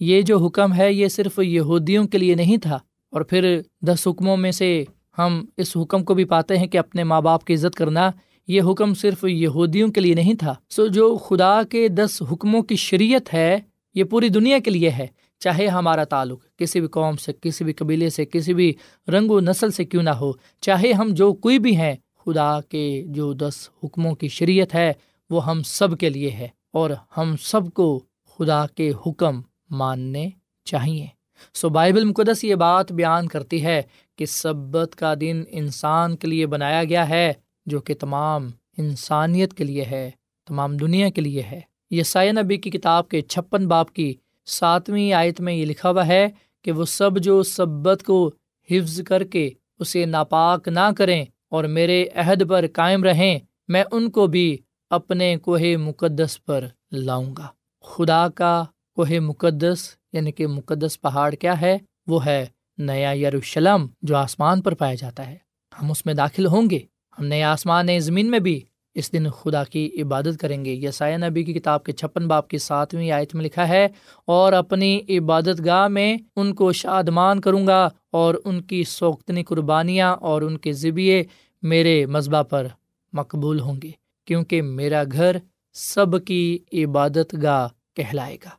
یہ 0.00 0.22
جو 0.22 0.46
حکم 0.46 0.74
ہے 0.74 0.92
یہ 0.92 1.08
صرف 1.08 1.38
یہودیوں 1.42 2.08
کے 2.08 2.18
لیے 2.18 2.34
نہیں 2.34 2.56
تھا۔ 2.56 2.78
اور 3.10 3.20
پھر 3.20 3.60
دس 3.82 4.06
حکموں 4.06 4.36
میں 4.36 4.52
سے 4.52 4.84
ہم 5.18 5.44
اس 5.56 5.76
حکم 5.76 6.04
کو 6.04 6.14
بھی 6.14 6.24
پاتے 6.24 6.58
ہیں 6.58 6.66
کہ 6.66 6.78
اپنے 6.78 7.04
ماں 7.04 7.20
باپ 7.20 7.44
کی 7.44 7.54
عزت 7.54 7.74
کرنا 7.74 8.10
یہ 8.46 8.62
حکم 8.62 8.94
صرف 8.94 9.24
یہودیوں 9.24 9.88
کے 9.88 10.00
لیے 10.00 10.14
نہیں 10.14 10.34
تھا۔ 10.34 10.54
سو 10.70 10.86
جو 10.86 11.16
خدا 11.16 11.62
کے 11.62 11.88
دس 11.88 12.22
حکموں 12.32 12.62
کی 12.62 12.76
شریعت 12.76 13.34
ہے، 13.34 13.58
یہ 13.94 14.04
پوری 14.04 14.28
دنیا 14.28 14.58
کے 14.58 14.70
لیے 14.70 14.90
ہے، 14.90 15.06
چاہے 15.38 15.66
ہمارا 15.66 16.04
تعلق 16.04 16.56
کسی 16.56 16.80
بھی 16.80 16.88
قوم 16.88 17.16
سے، 17.16 17.32
کسی 17.40 17.64
بھی 17.64 17.72
قبیلے 17.72 18.10
سے، 18.10 18.24
کسی 18.24 18.54
بھی 18.54 18.74
رنگ 19.08 19.30
و 19.30 19.40
نسل 19.40 19.70
سے 19.70 19.84
کیوں 19.84 20.02
نہ 20.02 20.10
ہو، 20.10 20.32
چاہے 20.60 20.92
ہم 20.92 21.08
جو 21.08 21.32
کوئی 21.32 21.58
بھی 21.58 21.76
ہیں، 21.76 21.96
خدا 22.26 22.60
کے 22.60 23.04
جو 23.06 23.32
دس 23.32 23.68
حکموں 23.84 24.14
کی 24.14 24.28
شریعت 24.28 24.74
ہے، 24.74 24.92
وہ 25.30 25.46
ہم 25.46 25.62
سب 25.62 25.98
کے 25.98 26.08
لیے 26.08 26.30
ہے 26.30 26.48
اور 26.72 26.90
ہم 27.16 27.34
سب 27.40 27.60
کو 27.74 28.02
خدا 28.38 28.66
کے 28.66 28.92
حکم 29.06 29.40
ماننے 29.70 30.28
چاہیے۔ 30.64 31.06
سو 31.54 31.68
بائبل 31.68 32.04
مقدس 32.04 32.44
یہ 32.44 32.54
بات 32.54 32.92
بیان 32.92 33.28
کرتی 33.28 33.64
ہے 33.64 33.82
کہ 34.16 34.26
سبت 34.26 34.96
کا 34.96 35.14
دن 35.20 35.42
انسان 35.48 36.16
کے 36.16 36.28
لیے 36.28 36.46
بنایا 36.46 36.84
گیا 36.84 37.08
ہے۔ 37.08 37.32
جو 37.66 37.80
کہ 37.80 37.94
تمام 37.94 38.50
انسانیت 38.78 39.54
کے 39.54 39.64
لیے 39.64 39.84
ہے، 39.84 40.10
تمام 40.46 40.76
دنیا 40.76 41.10
کے 41.10 41.20
لیے 41.20 41.42
ہے۔ 41.42 41.60
یہ 41.90 42.02
سائے 42.02 42.32
نبی 42.32 42.56
کی 42.56 42.70
کتاب 42.70 43.08
کے 43.08 43.20
چھپن 43.20 43.68
باپ 43.68 43.92
کی 43.92 44.14
ساتویں 44.46 45.12
آیت 45.12 45.40
میں 45.40 45.54
یہ 45.54 45.64
لکھا 45.64 45.90
ہوا 45.90 46.06
ہے 46.06 46.28
کہ 46.62 46.72
وہ 46.72 46.84
سب 46.84 47.18
جو 47.18 47.42
سبت 47.42 48.02
کو 48.02 48.32
حفظ 48.70 49.00
کر 49.02 49.24
کے 49.24 49.50
اسے 49.78 50.04
ناپاک 50.04 50.68
نہ 50.68 50.88
کریں 50.98 51.24
اور 51.48 51.64
میرے 51.64 52.04
عہد 52.14 52.48
پر 52.48 52.64
قائم 52.72 53.04
رہیں، 53.04 53.38
میں 53.68 53.84
ان 53.92 54.10
کو 54.10 54.26
بھی 54.26 54.56
اپنے 54.90 55.36
کوہ 55.36 55.60
مقدس 55.78 56.44
پر 56.44 56.66
لاؤں 56.92 57.34
گا۔ 57.38 57.46
خدا 57.82 58.28
کا 58.28 58.64
کوہ 58.94 59.18
مقدس 59.20 59.96
یعنی 60.12 60.32
کہ 60.32 60.46
مقدس 60.46 61.00
پہاڑ 61.00 61.34
کیا 61.34 61.60
ہے؟ 61.60 61.78
وہ 62.06 62.26
ہے 62.26 62.46
نیا 62.78 63.12
یروشلم 63.12 63.86
جو 64.02 64.16
آسمان 64.16 64.62
پر 64.62 64.74
پایا 64.74 64.94
جاتا 64.94 65.30
ہے۔ 65.30 65.36
ہم 65.82 65.90
اس 65.90 66.06
میں 66.06 66.14
داخل 66.14 66.46
ہوں 66.46 66.70
گے۔ 66.70 66.78
ہم 67.18 67.24
نئے 67.24 67.42
آسمان، 67.42 67.86
نئے 67.86 68.00
زمین 68.00 68.30
میں 68.30 68.38
بھی 68.38 68.60
اس 68.96 69.12
دن 69.12 69.28
خدا 69.30 69.62
کی 69.64 69.88
عبادت 70.02 70.38
کریں 70.40 70.64
گے۔ 70.64 70.72
یسایہ 70.72 71.16
نبی 71.16 71.42
کی 71.44 71.52
کتاب 71.52 71.84
کے 71.84 71.92
چھپن 71.92 72.26
باپ 72.28 72.48
کی 72.48 72.58
ساتویں 72.58 73.10
آیت 73.10 73.34
میں 73.34 73.44
لکھا 73.44 73.68
ہے، 73.68 73.86
اور 74.24 74.52
اپنی 74.52 75.00
عبادت 75.08 75.64
گاہ 75.64 75.86
میں 75.88 76.16
ان 76.36 76.54
کو 76.54 76.72
شادمان 76.72 77.40
کروں 77.40 77.66
گا 77.66 77.88
اور 78.12 78.34
ان 78.44 78.60
کی 78.62 78.82
سوختنی 78.84 79.44
قربانیاں 79.44 80.14
اور 80.20 80.42
ان 80.42 80.56
کے 80.58 80.72
ذبیے 80.72 81.22
میرے 81.62 82.04
مذبح 82.06 82.42
پر 82.42 82.66
مقبول 83.12 83.60
ہوں 83.60 83.80
گے، 83.82 83.90
کیونکہ 84.28 84.62
میرا 84.62 85.02
گھر 85.12 85.36
سب 85.76 86.24
کی 86.26 86.58
عبادت 86.72 87.34
گاہ 87.42 87.68
کہلائے 87.96 88.36
گا۔ 88.44 88.50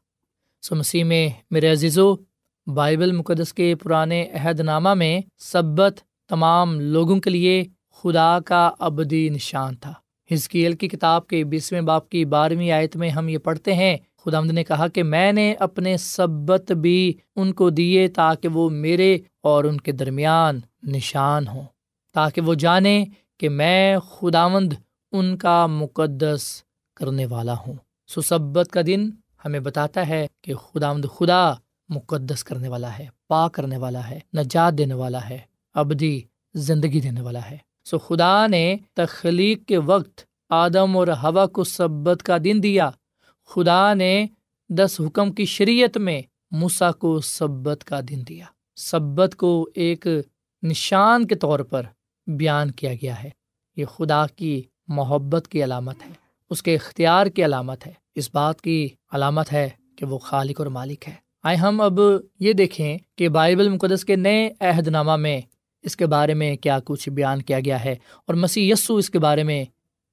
سو 0.64 0.76
مسیح 0.76 1.04
میں 1.04 1.28
میرے 1.52 1.72
عزیزو، 1.72 2.14
بائبل 2.68 3.12
مقدس 3.12 3.54
کے 3.54 3.74
پرانے 3.76 4.26
عہد 4.34 4.60
نامہ 4.60 4.94
میں 4.94 5.20
سبت 5.38 6.00
تمام 6.30 6.80
لوگوں 6.80 7.20
کے 7.20 7.30
لیے 7.30 7.64
خدا 7.98 8.38
کا 8.46 8.72
ابدی 8.80 9.30
نشان 9.30 9.76
تھا۔ 9.76 9.94
ہزکیل 10.34 10.74
کی 10.74 10.88
کتاب 10.88 11.28
کے 11.28 11.44
بیسویں 11.44 11.82
باپ 11.82 12.10
کی 12.10 12.26
بارہویں 12.26 12.72
آیت 12.72 12.96
میں 12.96 13.10
ہم 13.10 13.30
یہ 13.30 13.38
پڑھتے 13.38 13.74
ہیں 13.74 13.98
خدا 14.18 14.40
نے 14.42 14.64
کہا 14.64 14.88
کہ 14.88 15.04
میں 15.04 15.32
نے 15.32 15.54
اپنے 15.60 15.98
سبت 15.98 16.72
بھی 16.72 17.14
ان 17.36 17.54
کو 17.54 17.70
دیے 17.70 18.08
تاکہ 18.08 18.48
وہ 18.48 18.70
میرے 18.70 19.18
اور 19.42 19.64
ان 19.64 19.78
کے 19.78 19.92
درمیان 19.92 20.60
نشان 20.84 21.48
ہوں، 21.48 21.64
تاکہ 22.14 22.42
وہ 22.42 22.54
جانے 22.54 23.06
کہ 23.38 23.50
میں 23.50 23.98
خداوند 24.00 24.74
ان 25.12 25.38
کا 25.38 25.66
مقدس 25.68 26.64
کرنے 26.96 27.26
والا 27.26 27.54
ہوں۔ 27.54 27.74
سو 28.08 28.22
سبت 28.22 28.72
کا 28.72 28.82
دن 28.88 29.10
ہمیں 29.46 29.60
بتاتا 29.60 30.08
ہے 30.08 30.28
کہ 30.42 30.54
خداوند 30.54 31.06
خدا 31.16 31.54
مقدس 31.90 32.44
کرنے 32.44 32.68
والا 32.68 32.98
ہے 32.98 33.08
پا 33.28 33.48
کرنے 33.48 33.78
والا 33.78 34.10
ہے، 34.10 34.20
نجات 34.38 34.78
دینے 34.78 34.94
والا 34.94 35.30
ہے، 35.30 35.40
ابدی 35.74 36.22
زندگی 36.54 37.00
دینے 37.00 37.22
والا 37.22 37.50
ہے۔ 37.52 37.58
سو 37.90 37.98
خدا 37.98 38.48
نے 38.48 38.78
تخلیق 38.94 39.66
کے 39.66 39.78
وقت 39.78 40.22
آدم 40.50 40.98
اور 40.98 41.08
ہوا 41.08 41.46
کو 41.46 41.64
سبت 41.64 42.24
کا 42.24 42.38
دن 42.44 42.64
دیا۔ 42.64 42.90
خدا 43.46 43.94
نے 43.94 44.26
دس 44.70 45.02
حکم 45.08 45.32
کی 45.32 45.46
شریعت 45.46 45.98
میں 45.98 46.22
موسا 46.52 46.92
کو 46.92 47.20
سبت 47.20 47.84
کا 47.84 48.00
دن 48.10 48.22
دیا۔ 48.30 48.46
سبت 48.76 49.36
کو 49.36 49.70
ایک 49.76 50.08
نشان 50.64 51.28
کے 51.28 51.36
طور 51.36 51.60
پر 51.60 51.84
بیان 52.28 52.72
کیا 52.72 52.94
گیا 52.94 53.24
ہے۔ 53.24 53.30
یہ 53.76 53.86
خدا 53.86 54.26
کی 54.36 54.64
محبت 54.88 55.48
کی 55.48 55.64
علامت 55.64 55.96
ہے۔ 56.06 56.12
اس 56.50 56.64
کے 56.64 56.76
اختیار 56.76 57.28
کی 57.28 57.46
علامت 57.46 57.88
ہے۔ 57.88 57.94
اس 58.16 58.30
بات 58.34 58.62
کی 58.62 58.88
علامت 59.12 59.54
ہے 59.54 59.70
کہ 59.96 60.06
وہ 60.06 60.18
خالق 60.18 60.60
اور 60.60 60.68
مالک 60.68 61.08
ہے۔ 61.08 61.14
آئے 61.44 61.56
ہم 61.56 61.82
اب 61.82 62.00
یہ 62.40 62.54
دیکھیں 62.54 62.98
کہ 63.16 63.30
بائبل 63.30 63.70
مقدس 63.70 64.06
کے 64.06 64.16
نئے 64.16 64.54
عہد 64.60 64.88
نامہ 64.88 65.16
میں 65.16 65.42
اس 65.88 65.96
کے 65.96 66.06
بارے 66.06 66.34
میں 66.34 66.56
کیا 66.56 66.78
کچھ 66.86 67.10
بیان 67.10 67.42
کیا 67.42 67.60
گیا 67.60 67.84
ہے 67.86 67.96
اور 68.26 68.36
مسیح 68.36 68.72
یسو 68.74 68.96
اس 68.96 69.10
کے 69.10 69.20
بارے 69.20 69.44
میں 69.44 69.64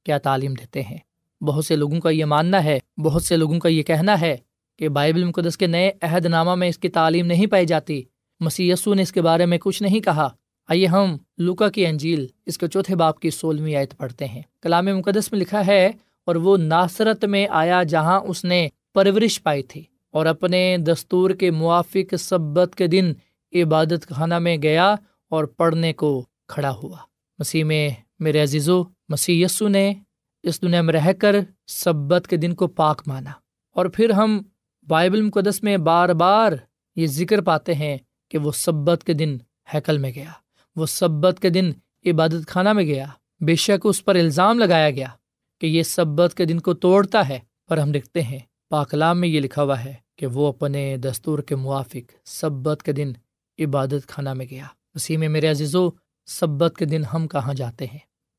کیا 0.07 0.19
تعلیم 0.19 0.54
دیتے 0.54 0.83
ہیں؟ 0.83 0.99
بہت 1.40 1.64
سے 1.64 1.76
لوگوں 1.76 2.00
کا 2.00 2.11
یہ 2.11 2.25
ماننا 2.25 2.62
ہے، 2.64 2.78
بہت 2.99 3.23
سے 3.23 3.37
لوگوں 3.37 3.59
کا 3.59 3.69
یہ 3.69 3.83
کہنا 3.83 4.21
ہے 4.21 4.37
کہ 4.78 4.88
بائبل 4.88 5.25
مقدس 5.25 5.57
کے 5.57 5.66
نئے 5.66 5.90
عہد 6.02 6.26
نامہ 6.26 6.54
میں 6.54 6.69
اس 6.69 6.78
کی 6.78 6.88
تعلیم 6.88 7.26
نہیں 7.26 7.47
پائی 7.47 7.66
جاتی۔ 7.66 8.02
مسیح 8.40 8.73
یسو 8.73 8.95
نے 8.95 9.02
اس 9.02 9.12
کے 9.12 9.23
بارے 9.23 9.47
میں 9.47 9.59
کچھ 9.59 9.83
نہیں 9.83 10.00
کہا۔ 10.00 10.28
آئیے 10.69 10.87
ہم 10.87 11.16
لوکا 11.38 11.69
کی 11.69 11.87
انجیل، 11.87 12.26
اس 12.47 12.59
کے 12.59 12.69
چوتھے 12.69 12.97
باپ 12.97 13.21
کی 13.21 13.31
سولہویں 13.31 13.75
آیت 13.75 13.97
پڑھتے 13.97 14.26
ہیں۔ 14.26 14.43
کلام 14.62 14.87
مقدس 14.87 15.33
میں 15.33 15.40
لکھا 15.40 15.66
ہے، 15.66 15.90
اور 16.26 16.35
وہ 16.35 16.57
ناصرت 16.57 17.25
میں 17.25 17.47
آیا 17.50 17.83
جہاں 17.83 18.21
اس 18.21 18.45
نے 18.45 18.69
پرورش 18.95 19.43
پائی 19.43 19.62
تھی 19.62 19.83
اور 20.11 20.26
اپنے 20.26 20.76
دستور 20.78 21.31
کے 21.31 21.50
موافق 21.50 22.14
سبت 22.19 22.75
کے 22.75 22.87
دن 22.87 23.12
عبادت 23.52 24.07
خانہ 24.11 24.38
میں 24.38 24.57
گیا 24.62 24.95
اور 25.35 25.45
پڑھنے 25.45 25.93
کو 25.93 26.26
کھڑا 26.49 26.71
ہوا۔ 26.71 26.97
مسیح 27.38 27.64
میں 27.64 27.88
میرے 28.19 28.43
عزیزو، 28.43 28.83
مسیح 29.09 29.45
یسو 29.45 29.69
نے 29.69 29.95
اس 30.43 30.62
دنیا 30.62 30.83
میں 30.83 30.95
رہ 30.95 31.12
کر 31.12 31.37
سبت 31.67 32.26
کے 32.29 32.37
دن 32.37 32.55
کو 32.55 32.67
پاک 32.67 33.03
مانا۔ 33.07 33.31
اور 33.73 33.87
پھر 33.87 34.11
ہم 34.11 34.43
بائبل 34.88 35.23
مقدس 35.23 35.62
میں 35.62 35.76
بار 35.76 36.09
بار 36.09 36.53
یہ 36.97 37.07
ذکر 37.07 37.41
پاتے 37.41 37.75
ہیں 37.75 37.99
کہ 38.31 38.38
وہ 38.38 38.53
سبت 38.53 39.05
کے 39.05 39.12
دن 39.12 39.37
ہیکل 39.75 39.99
میں 39.99 40.12
گیا۔ 40.14 40.31
وہ 40.76 40.87
سبت 40.87 41.41
کے 41.41 41.50
دن 41.50 41.71
عبادت 42.07 42.49
خانہ 42.49 42.73
میں 42.73 42.85
گیا۔ 42.85 43.07
بے 43.41 43.55
شک 43.55 43.81
اس 43.85 44.05
پر 44.05 44.14
الزام 44.14 44.59
لگایا 44.59 44.91
گیا 44.91 45.09
کہ 45.61 45.67
یہ 45.67 45.83
سبت 45.83 46.35
کے 46.35 46.45
دن 46.45 46.61
کو 46.61 46.75
توڑتا 46.75 47.29
ہے۔ 47.29 47.38
پر 47.69 47.79
ہم 47.79 47.93
دیکھتے 47.93 48.23
ہیں 48.23 48.38
پاکلام 48.71 49.21
میں 49.21 49.29
یہ 49.29 49.41
لکھا 49.41 49.62
ہوا 49.62 49.85
ہے 49.85 49.95
کہ 50.17 50.26
وہ 50.26 50.49
اپنے 50.49 50.97
دستور 50.97 51.38
کے 51.38 51.57
موافق 51.57 52.12
سبت 52.25 52.83
کے 52.83 52.93
دن 52.93 53.12
عبادت 53.59 54.09
خانہ 54.09 54.35
میں 54.35 54.47
گیا۔ 54.50 54.67
اسی 54.94 55.16
میں 55.16 55.28
میرے 55.28 55.46
عزیزو، 55.46 55.88
سبت 56.26 56.76
کے 56.76 56.84
دن 56.84 57.02
ہم 57.04 57.28
کہاں 57.28 57.54
جاتے 57.54 57.84
ہیں؟ 57.84 57.98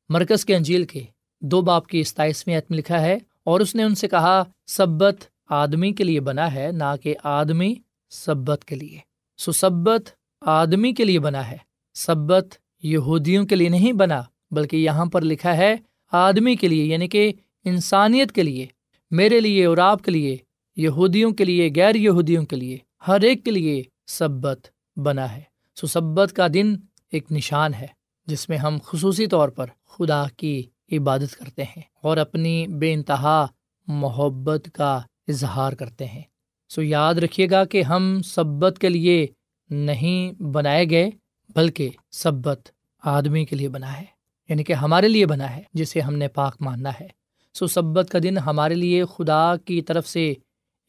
مرکز 0.09 0.45
کے 0.45 0.55
انجیل 0.55 0.83
کے 0.83 1.03
دو 1.41 1.61
باپ 1.61 1.87
کی 1.87 2.03
ستائیسویں 2.03 2.57
عتم 2.57 2.73
لکھا 2.73 3.01
ہے، 3.01 3.17
اور 3.43 3.59
اس 3.59 3.75
نے 3.75 3.83
ان 3.83 3.95
سے 3.95 4.07
کہا، 4.07 4.43
سبت 4.67 5.23
آدمی 5.49 5.91
کے 5.93 6.03
لیے 6.03 6.19
بنا 6.19 6.53
ہے، 6.53 6.71
نہ 6.71 6.95
کہ 7.03 7.15
آدمی 7.23 7.73
سبت 8.09 8.65
کے 8.65 8.75
لیے۔ 8.75 8.97
سو 9.37 9.51
سبت 9.51 10.09
آدمی 10.41 10.93
کے 10.93 11.03
لیے 11.03 11.19
بنا 11.19 11.49
ہے، 11.51 11.57
سبت 11.95 12.55
یہودیوں 12.83 13.45
کے 13.45 13.55
لیے 13.55 13.69
نہیں 13.69 13.93
بنا، 13.93 14.21
بلکہ 14.51 14.77
یہاں 14.77 15.05
پر 15.05 15.21
لکھا 15.21 15.57
ہے، 15.57 15.75
آدمی 16.11 16.55
کے 16.55 16.67
لیے 16.67 16.83
یعنی 16.83 17.07
کہ 17.07 17.31
انسانیت 17.65 18.31
کے 18.31 18.43
لیے، 18.43 18.65
میرے 19.11 19.39
لیے 19.39 19.65
اور 19.65 19.77
آپ 19.77 20.01
کے 20.01 20.11
لیے، 20.11 20.37
یہودیوں 20.77 21.31
کے 21.31 21.45
لیے، 21.45 21.69
غیر 21.75 21.95
یہودیوں 21.95 22.43
کے 22.45 22.55
لیے، 22.55 22.77
ہر 23.07 23.21
ایک 23.21 23.43
کے 23.45 23.51
لیے 23.51 23.83
سبت 24.07 24.67
بنا 24.97 25.35
ہے۔ 25.35 25.41
سو 25.75 25.87
سبت 25.87 26.33
کا 26.33 26.47
دن 26.53 26.75
ایک 27.11 27.31
نشان 27.31 27.73
ہے، 27.73 27.87
جس 28.27 28.49
میں 28.49 28.57
ہم 28.57 28.77
خصوصی 28.83 29.27
طور 29.27 29.49
پر 29.49 29.65
خدا 29.85 30.23
کی 30.37 30.63
عبادت 30.91 31.35
کرتے 31.35 31.63
ہیں 31.63 31.81
اور 32.01 32.17
اپنی 32.17 32.67
بے 32.67 32.93
انتہا 32.93 33.45
محبت 33.87 34.69
کا 34.73 35.01
اظہار 35.27 35.73
کرتے 35.73 36.05
ہیں۔ 36.05 36.21
سو 36.69 36.81
یاد 36.81 37.13
رکھیے 37.13 37.49
گا 37.49 37.65
کہ 37.65 37.83
ہم 37.83 38.21
سبت 38.21 38.79
کے 38.79 38.89
لیے 38.89 39.27
نہیں 39.69 40.41
بنائے 40.41 40.89
گئے، 40.89 41.09
بلکہ 41.55 41.89
سبت 42.11 42.69
آدمی 43.03 43.45
کے 43.45 43.55
لیے 43.55 43.69
بنا 43.69 43.99
ہے 43.99 44.05
یعنی 44.49 44.63
کہ 44.63 44.73
ہمارے 44.73 45.07
لیے 45.07 45.25
بنا 45.25 45.55
ہے، 45.55 45.61
جسے 45.73 46.01
ہم 46.01 46.15
نے 46.15 46.27
پاک 46.27 46.55
ماننا 46.59 46.91
ہے۔ 46.99 47.07
سو 47.53 47.67
سبت 47.67 48.09
کا 48.09 48.19
دن 48.23 48.37
ہمارے 48.37 48.73
لیے 48.73 49.03
خدا 49.05 49.55
کی 49.57 49.81
طرف 49.81 50.07
سے 50.07 50.33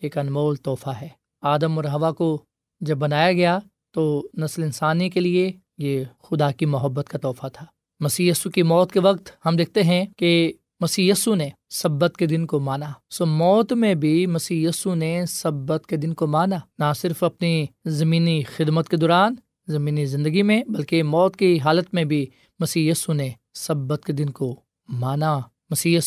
ایک 0.00 0.18
انمول 0.18 0.56
تحفہ 0.56 0.90
ہے۔ 0.90 1.08
آدم 1.42 1.76
اور 1.76 1.84
ہوا 1.84 2.12
کو 2.12 2.44
جب 2.80 2.96
بنایا 2.96 3.32
گیا 3.32 3.58
تو 3.96 4.28
نسل 4.38 4.62
انسانی 4.62 5.10
کے 5.10 5.20
لیے 5.20 5.52
یہ 5.78 6.04
خدا 6.22 6.50
کی 6.50 6.66
محبت 6.66 7.08
کا 7.08 7.18
تحفہ 7.18 7.46
تھا۔ 7.52 7.66
مسی 8.00 8.30
کی 8.54 8.62
موت 8.62 8.92
کے 8.92 9.00
وقت 9.00 9.46
ہم 9.46 9.56
دیکھتے 9.56 9.82
ہیں 9.82 10.04
کہ 10.16 10.52
مسی 10.80 11.10
نے 11.26 11.48
سبت 11.70 12.16
کے 12.16 12.26
دن 12.26 12.46
کو 12.46 12.60
مانا۔ 12.60 12.92
سو 13.10 13.26
موت 13.26 13.72
میں 13.72 13.94
بھی 13.94 14.26
مسی 14.26 14.66
نے 14.94 15.26
سبت 15.28 15.86
کے 15.86 15.96
دن 15.96 16.14
کو 16.14 16.26
مانا۔ 16.26 16.56
نہ 16.78 16.92
صرف 16.96 17.22
اپنی 17.22 17.66
زمینی 17.84 18.42
خدمت 18.42 18.88
کے 18.88 18.96
دوران، 18.96 19.34
زمینی 19.68 20.06
زندگی 20.06 20.42
میں، 20.42 20.62
بلکہ 20.68 21.02
موت 21.02 21.36
کی 21.36 21.58
حالت 21.64 21.94
میں 21.94 22.04
بھی 22.04 22.26
مسی 22.58 22.92
نے 23.08 23.30
سبت 23.54 24.04
کے 24.04 24.12
دن 24.12 24.30
کو 24.30 24.60
مانا۔ 24.88 25.40
مسی 25.70 25.98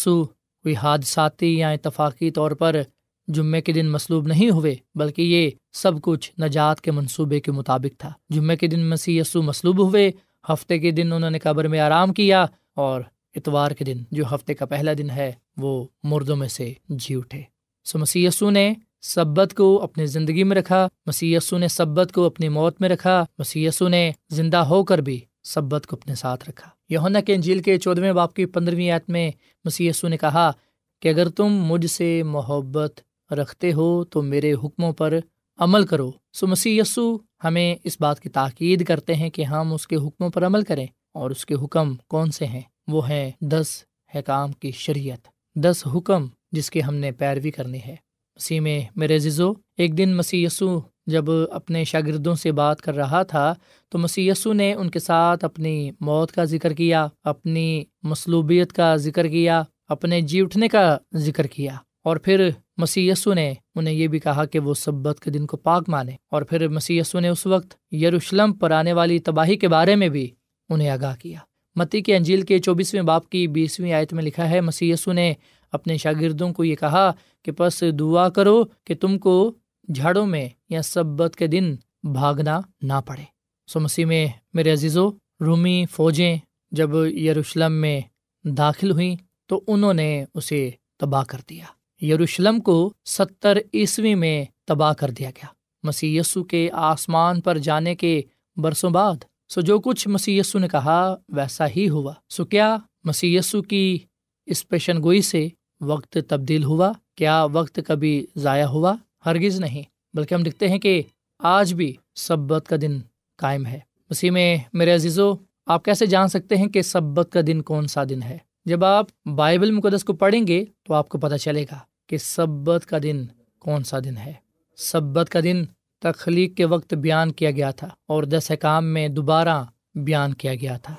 کوئی 0.64 0.76
حادثاتی 0.76 1.58
یا 1.58 1.70
اتفاقی 1.70 2.32
طور 2.32 2.52
پر 2.52 2.82
جمعے 3.30 3.62
کے 3.62 3.72
دن 3.72 3.90
مصلوب 3.90 4.28
نہیں 4.28 4.50
ہوئے، 4.50 4.76
بلکہ 4.96 5.22
یہ 5.22 5.50
سب 5.74 6.02
کچھ 6.02 6.32
نجات 6.42 6.82
کے 6.82 6.92
منصوبے 6.92 7.40
کے 7.40 7.52
مطابق 7.52 8.00
تھا۔ 8.00 8.14
جمعے 8.30 8.56
کے 8.56 8.68
دن 8.68 8.90
مسیح 8.90 9.22
یسو 9.22 9.42
مصلوب 9.42 9.90
ہوئے، 9.90 10.12
ہفتے 10.50 10.80
کے 10.80 10.92
دن 10.92 11.14
انہوں 11.14 11.30
نے 11.30 11.40
قبر 11.40 11.68
میں 11.68 11.80
آرام 11.80 12.14
کیا 12.14 12.46
اور 12.76 13.02
اتوار 13.36 13.72
کے 13.72 13.86
دن 13.86 13.98
جو 14.12 14.24
ہفتے 14.36 14.54
کا 14.54 14.66
پہلا 14.66 14.92
دن 14.98 15.10
ہے، 15.10 15.32
وہ 15.58 15.86
مردوں 16.04 16.36
میں 16.36 16.48
سے 16.48 16.74
جی 16.90 17.16
اٹھے۔ 17.16 17.42
سو 17.84 18.00
مسی 18.00 18.26
یسو 18.26 18.50
نے 18.50 18.74
سبت 19.02 19.54
کو 19.54 19.84
اپنی 19.84 20.06
زندگی 20.06 20.44
میں 20.44 20.58
رکھا 20.58 20.88
مسی 21.06 21.34
یسو 21.34 21.58
نے 21.58 21.68
سبت 21.68 22.12
کو 22.12 22.26
اپنی 22.26 22.50
موت 22.50 22.82
میں 22.82 22.90
رکھا 22.90 23.26
مسی 23.40 23.66
یسو 23.66 23.88
نے 23.88 24.12
زندہ 24.30 24.58
ہو 24.58 24.84
کر 24.84 24.98
بھی 24.98 25.20
سبت 25.44 25.88
کو 25.88 25.96
اپنے 25.96 26.16
ساتھ 26.16 26.50
رکھا۔ 26.50 26.70
یونا 26.90 27.22
کے 27.22 27.34
انجیل 27.34 27.62
کے 27.62 27.78
چودھویں 27.78 28.14
باپ 28.14 28.34
کی 28.34 28.46
پندرہویں 28.46 28.92
آیت 28.92 29.10
میں 29.10 29.32
مسی 29.66 29.88
یسو 29.88 30.08
نے 30.08 30.18
کہا 30.18 30.52
کہ 31.00 31.10
اگر 31.10 31.30
تم 31.30 31.46
مجھ 31.46 31.86
سے 31.86 32.24
محبت 32.24 33.02
رکھتے 33.32 33.74
ہو 33.74 34.04
تو 34.04 34.22
میرے 34.22 34.54
حکموں 34.54 34.94
پر 34.94 35.20
عمل 35.58 35.86
کرو۔ 35.86 36.12
سو 36.34 36.48
مسیح 36.48 36.82
یسو 36.82 37.18
ہمیں 37.44 37.76
اس 37.84 37.98
بات 38.00 38.20
کی 38.20 38.30
تاکید 38.30 38.86
کرتے 38.86 39.16
ہیں 39.16 39.30
کہ 39.30 39.42
ہم 39.42 39.74
اس 39.74 39.88
کے 39.88 39.96
حکموں 39.96 40.30
پر 40.30 40.46
عمل 40.46 40.62
کریں۔ 40.62 40.88
اور 41.14 41.32
اس 41.32 41.46
کے 41.46 41.56
حکم 41.56 41.96
کون 41.96 42.32
سے 42.32 42.46
ہیں؟ 42.46 42.62
وہ 42.88 43.10
ہیں 43.10 43.32
دس 43.42 43.84
حکام 44.16 44.52
کی 44.52 44.72
شریعت۔ 44.72 45.28
دس 45.56 45.88
حکم 45.96 46.28
جس 46.52 46.72
کی 46.72 46.84
ہم 46.84 46.96
نے 46.96 47.12
پیروی 47.12 47.52
کرنی 47.52 47.78
ہے۔ 47.78 47.96
مسیح 48.36 48.60
میں 48.60 48.82
میرے 48.96 49.20
ززو 49.20 49.52
ایک 49.78 49.98
دن 49.98 50.18
مسیح 50.18 50.48
یسو 50.48 50.80
جب 51.06 51.26
اپنے 51.52 51.84
شاگردوں 51.84 52.36
سے 52.36 52.52
بات 52.52 52.82
کر 52.82 52.96
رہا 52.96 53.24
تھا، 53.24 53.56
تو 53.90 53.98
مسی 53.98 54.28
یسو 54.28 54.54
نے 54.54 54.74
ان 54.74 54.90
کے 54.90 55.00
ساتھ 55.00 55.46
اپنی 55.46 55.92
موت 56.00 56.32
کا 56.32 56.44
ذکر 56.44 56.74
کیا، 56.74 57.08
اپنی 57.24 57.84
مصلوبیت 58.04 58.74
کا 58.74 58.96
ذکر 58.96 59.28
کیا، 59.28 59.64
اپنے 59.88 60.22
جی 60.22 60.42
اٹھنے 60.42 60.68
کا 60.68 60.98
ذکر 61.16 61.48
کیا۔ 61.48 61.76
اور 62.10 62.18
پھر 62.18 62.50
مسی 62.78 63.10
یسو 63.10 63.34
نے 63.34 63.54
انہیں 63.76 63.94
یہ 63.94 64.08
بھی 64.08 64.20
کہا 64.20 64.46
کہ 64.46 64.60
وہ 64.60 64.74
سبت 64.74 65.20
کے 65.20 65.32
دن 65.32 65.46
کو 65.46 65.58
پاک 65.58 65.90
مانے 65.90 66.12
اور 66.32 66.42
پھر 66.42 66.68
مسی 66.68 66.98
یسو 66.98 67.20
نے 67.20 67.28
اس 67.28 67.46
وقت 67.46 67.94
یروشلم 67.94 68.54
پر 68.54 68.72
آنے 68.72 68.94
والی 68.94 69.20
تباہی 69.20 69.56
کے 69.56 69.68
بارے 69.68 69.96
میں 69.96 70.10
بھی 70.10 70.32
انہیں 70.70 70.90
آگاہ 70.90 71.16
کیا۔ 71.16 71.40
متی 71.76 72.02
کے 72.02 72.16
انجیل 72.16 72.42
کے 72.42 72.60
چوبیسویں 72.60 73.02
باپ 73.02 73.30
کی 73.30 73.48
بیسویں 73.48 73.94
آیت 73.94 74.14
میں 74.14 74.24
لکھا 74.24 74.50
ہے 74.50 74.62
مسی 74.62 74.94
نے 75.08 75.34
اپنے 75.72 75.98
شاگردوں 75.98 76.54
کو 76.54 76.64
یہ 76.64 76.76
کہا 76.76 77.12
کہ 77.42 77.52
پس 77.52 77.84
دعا 78.00 78.30
کرو 78.30 78.64
کہ 78.84 78.96
تم 78.96 79.20
کو 79.20 79.54
جھاڑوں 79.96 80.26
میں 80.26 80.50
یا 80.70 80.82
سبت 80.82 81.36
کے 81.36 81.48
دن 81.48 81.76
بھاگنا 82.04 82.62
نہ 82.82 83.02
پڑے۔ 83.06 83.24
سو 83.68 83.80
مسیح 83.80 84.06
میں 84.06 84.28
میرے 84.54 84.72
عزیزو، 84.72 85.10
رومی 85.42 85.86
فوجیں 85.92 86.38
جب 86.72 86.96
یروشلم 86.96 87.74
میں 87.74 88.02
داخل 88.44 88.92
ہوئیں 88.92 89.16
تو 89.46 89.62
انہوں 89.68 89.94
نے 89.94 90.26
اسے 90.34 90.70
تباہ 91.00 91.24
کر 91.24 91.38
دیا۔ 91.50 91.66
یروشلم 92.02 92.60
کو 92.60 92.94
ستر 93.06 93.58
عیسوی 93.74 94.16
میں 94.16 94.46
تباہ 94.66 94.94
کر 94.94 95.10
دیا 95.10 95.30
گیا۔ 95.30 95.46
مسی 95.84 96.20
کے 96.50 96.70
آسمان 96.74 97.42
پر 97.42 97.58
جانے 97.58 97.96
کے 97.96 98.22
برسوں 98.58 98.90
بعد 98.90 99.16
سو 99.50 99.62
جو 99.62 99.80
کچھ 99.80 100.08
مسی 100.08 100.42
نے 100.56 100.68
کہا 100.68 101.16
ویسا 101.30 101.66
ہی 101.76 101.90
ہوا۔ 101.90 102.14
سو 102.30 102.46
کیا 102.46 102.78
مسی 103.04 103.38
کی 103.70 103.98
اس 104.46 104.68
پیشن 104.68 105.04
گوئی 105.04 105.22
سے 105.22 105.48
وقت 105.82 106.18
تبدیل 106.28 106.64
ہوا؟ 106.64 106.92
کیا 107.16 107.44
وقت 107.44 107.80
کبھی 107.88 108.26
ضائع 108.36 108.66
ہوا؟ 108.66 108.96
ہرگز 109.26 109.60
نہیں، 109.60 109.84
بلکہ 110.14 110.34
ہم 110.34 110.44
دکھتے 110.44 110.68
ہیں 110.68 110.80
کہ 110.80 111.02
آج 111.40 111.74
بھی 111.74 111.96
سبت 112.16 112.68
کا 112.68 112.76
دن 112.82 113.00
قائم 113.38 113.66
ہے۔ 113.66 113.80
اسی 114.10 114.30
میں، 114.30 114.58
میرے 114.74 114.92
عزیزو، 114.96 115.34
آپ 115.66 115.86
کیسے 115.86 116.06
جان 116.06 116.28
سکتے 116.28 116.56
ہیں 116.56 116.68
کہ 116.68 116.82
سبت 116.82 117.32
کا 117.32 117.40
دن 117.48 117.62
کون 117.62 117.88
سا 117.88 118.04
دن 118.10 118.24
ہے؟ 118.24 118.38
جب 118.70 118.86
آپ 118.86 119.06
بائبل 119.36 119.72
مقدس 119.72 120.04
کو 120.04 120.14
پڑھیں 120.14 120.48
گے 120.48 120.66
تو 120.84 120.94
آپ 120.94 121.10
کو 121.10 121.18
پتہ 121.18 121.36
چلے 121.36 121.64
گا 121.64 121.80
کہ 122.08 122.18
سبت 122.18 122.86
کا 122.86 122.98
دن 123.04 123.26
کون 123.60 123.84
سا 123.84 124.00
دن 124.00 124.18
ہے۔ 124.18 124.34
سبت 124.78 125.30
کا 125.30 125.40
دن 125.44 125.66
تخلیق 126.00 126.58
کے 126.58 126.66
وقت 126.66 126.94
بیان 126.94 127.32
کیا 127.32 127.52
گیا 127.52 127.72
تھا 127.72 127.88
اور 128.08 128.24
دس 128.24 128.52
احکام 128.52 128.86
میں 128.86 129.08
دوبارہ 129.08 129.64
بیان 129.96 130.34
کیا 130.34 130.56
گیا 130.56 130.78
تھا۔ 130.78 130.96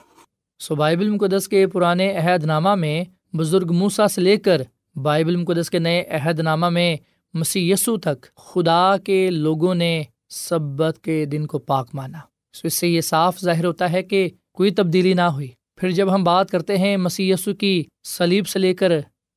سو 0.58 0.74
بائبل 0.74 1.10
مقدس 1.10 1.48
کے 1.48 1.66
پرانے 1.66 2.16
عہد 2.16 2.44
نامہ 2.44 2.74
میں 2.74 3.04
بزرگ 3.36 3.72
موسا 3.72 4.08
سے 4.08 4.20
لے 4.20 4.36
کر 4.36 4.62
بائبل 4.96 5.36
مقدس 5.36 5.70
کے 5.70 5.78
نئے 5.78 6.04
عہد 6.04 6.40
نامہ 6.40 6.68
میں 6.68 6.96
مسی 7.34 7.70
یسو 7.70 7.96
تک 7.96 8.34
خدا 8.36 8.96
کے 9.04 9.30
لوگوں 9.30 9.74
نے 9.74 10.02
سبت 10.28 10.98
کے 11.02 11.24
دن 11.24 11.46
کو 11.46 11.58
پاک 11.58 11.88
مانا۔ 11.92 12.18
سو 12.52 12.66
اس 12.66 12.74
سے 12.74 12.88
یہ 12.88 13.00
صاف 13.00 13.40
ظاہر 13.40 13.64
ہوتا 13.64 13.92
ہے 13.92 14.02
کہ 14.02 14.28
کوئی 14.52 14.70
تبدیلی 14.70 15.14
نہ 15.14 15.20
ہوئی۔ 15.20 15.48
پھر 15.80 15.90
جب 15.90 16.14
ہم 16.14 16.24
بات 16.24 16.50
کرتے 16.50 16.78
ہیں 16.78 16.96
مسی 16.96 17.30
یسو 17.30 17.54
کی 17.54 17.84
سلیب 18.04 18.46
سے 18.46 18.58
لے 18.58 18.74
کر 18.74 18.92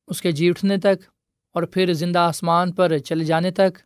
اس 0.08 0.22
کے 0.22 0.32
جی 0.32 0.48
اٹھنے 0.48 0.76
تک 0.76 1.02
اور 1.54 1.62
پھر 1.62 1.92
زندہ 1.92 2.18
آسمان 2.18 2.72
پر 2.72 2.98
چلے 2.98 3.24
جانے 3.24 3.50
تک 3.50 3.78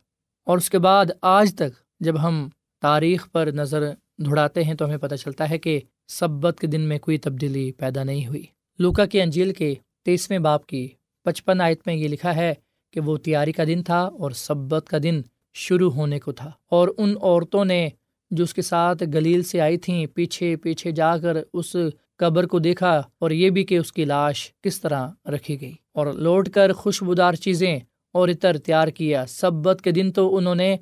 اور 0.45 0.57
اس 0.57 0.69
کے 0.69 0.79
بعد 0.79 1.05
آج 1.21 1.55
تک 1.55 1.79
جب 1.99 2.23
ہم 2.23 2.49
تاریخ 2.81 3.31
پر 3.31 3.49
نظر 3.53 3.89
دھڑاتے 4.25 4.63
ہیں 4.63 4.73
تو 4.73 4.85
ہمیں 4.85 4.97
پتہ 4.97 5.15
چلتا 5.15 5.49
ہے 5.49 5.57
کہ 5.57 5.79
سبت 6.07 6.57
کے 6.59 6.67
دن 6.67 6.81
میں 6.81 6.99
کوئی 6.99 7.17
تبدیلی 7.17 7.71
پیدا 7.71 8.03
نہیں 8.03 8.27
ہوئی۔ 8.27 8.43
لوکا 8.79 9.05
کی 9.05 9.21
انجیل 9.21 9.53
کے 9.53 9.75
تیسویں 10.05 10.39
باپ 10.39 10.65
کی 10.65 10.87
پچپن 11.23 11.61
آیت 11.61 11.79
میں 11.85 11.95
یہ 11.95 12.07
لکھا 12.07 12.35
ہے 12.35 12.53
کہ 12.91 12.99
وہ 12.99 13.17
تیاری 13.17 13.51
کا 13.51 13.63
دن 13.63 13.83
تھا 13.83 14.01
اور 14.01 14.31
سبت 14.31 14.87
کا 14.89 14.97
دن 15.03 15.21
شروع 15.53 15.91
ہونے 15.91 16.19
کو 16.19 16.31
تھا 16.31 16.51
اور 16.69 16.87
ان 16.97 17.15
عورتوں 17.21 17.65
نے 17.65 17.89
جو 18.31 18.43
اس 18.43 18.53
کے 18.53 18.61
ساتھ 18.61 19.03
گلیل 19.13 19.43
سے 19.43 19.61
آئی 19.61 19.77
تھیں، 19.77 20.05
پیچھے 20.07 20.55
پیچھے 20.55 20.91
جا 20.91 21.17
کر 21.17 21.37
اس 21.53 21.75
قبر 22.19 22.45
کو 22.45 22.59
دیکھا 22.59 23.01
اور 23.19 23.31
یہ 23.31 23.49
بھی 23.49 23.63
کہ 23.63 23.77
اس 23.77 23.91
کی 23.93 24.05
لاش 24.05 24.51
کس 24.61 24.81
طرح 24.81 25.07
رکھی 25.25 25.61
گئی 25.61 25.73
اور 25.93 26.07
لوٹ 26.13 26.49
کر 26.49 26.73
خوشبودار 26.73 27.33
چیزیں 27.33 27.79
اور 28.13 28.29
عطر 28.29 28.57
تیار 28.57 28.87
کیا۔ 28.87 29.25
سبت 29.25 29.81
کے 29.83 29.91
دن 29.91 30.11
تو 30.11 30.35
انہوں 30.35 30.55
نے 30.55 30.77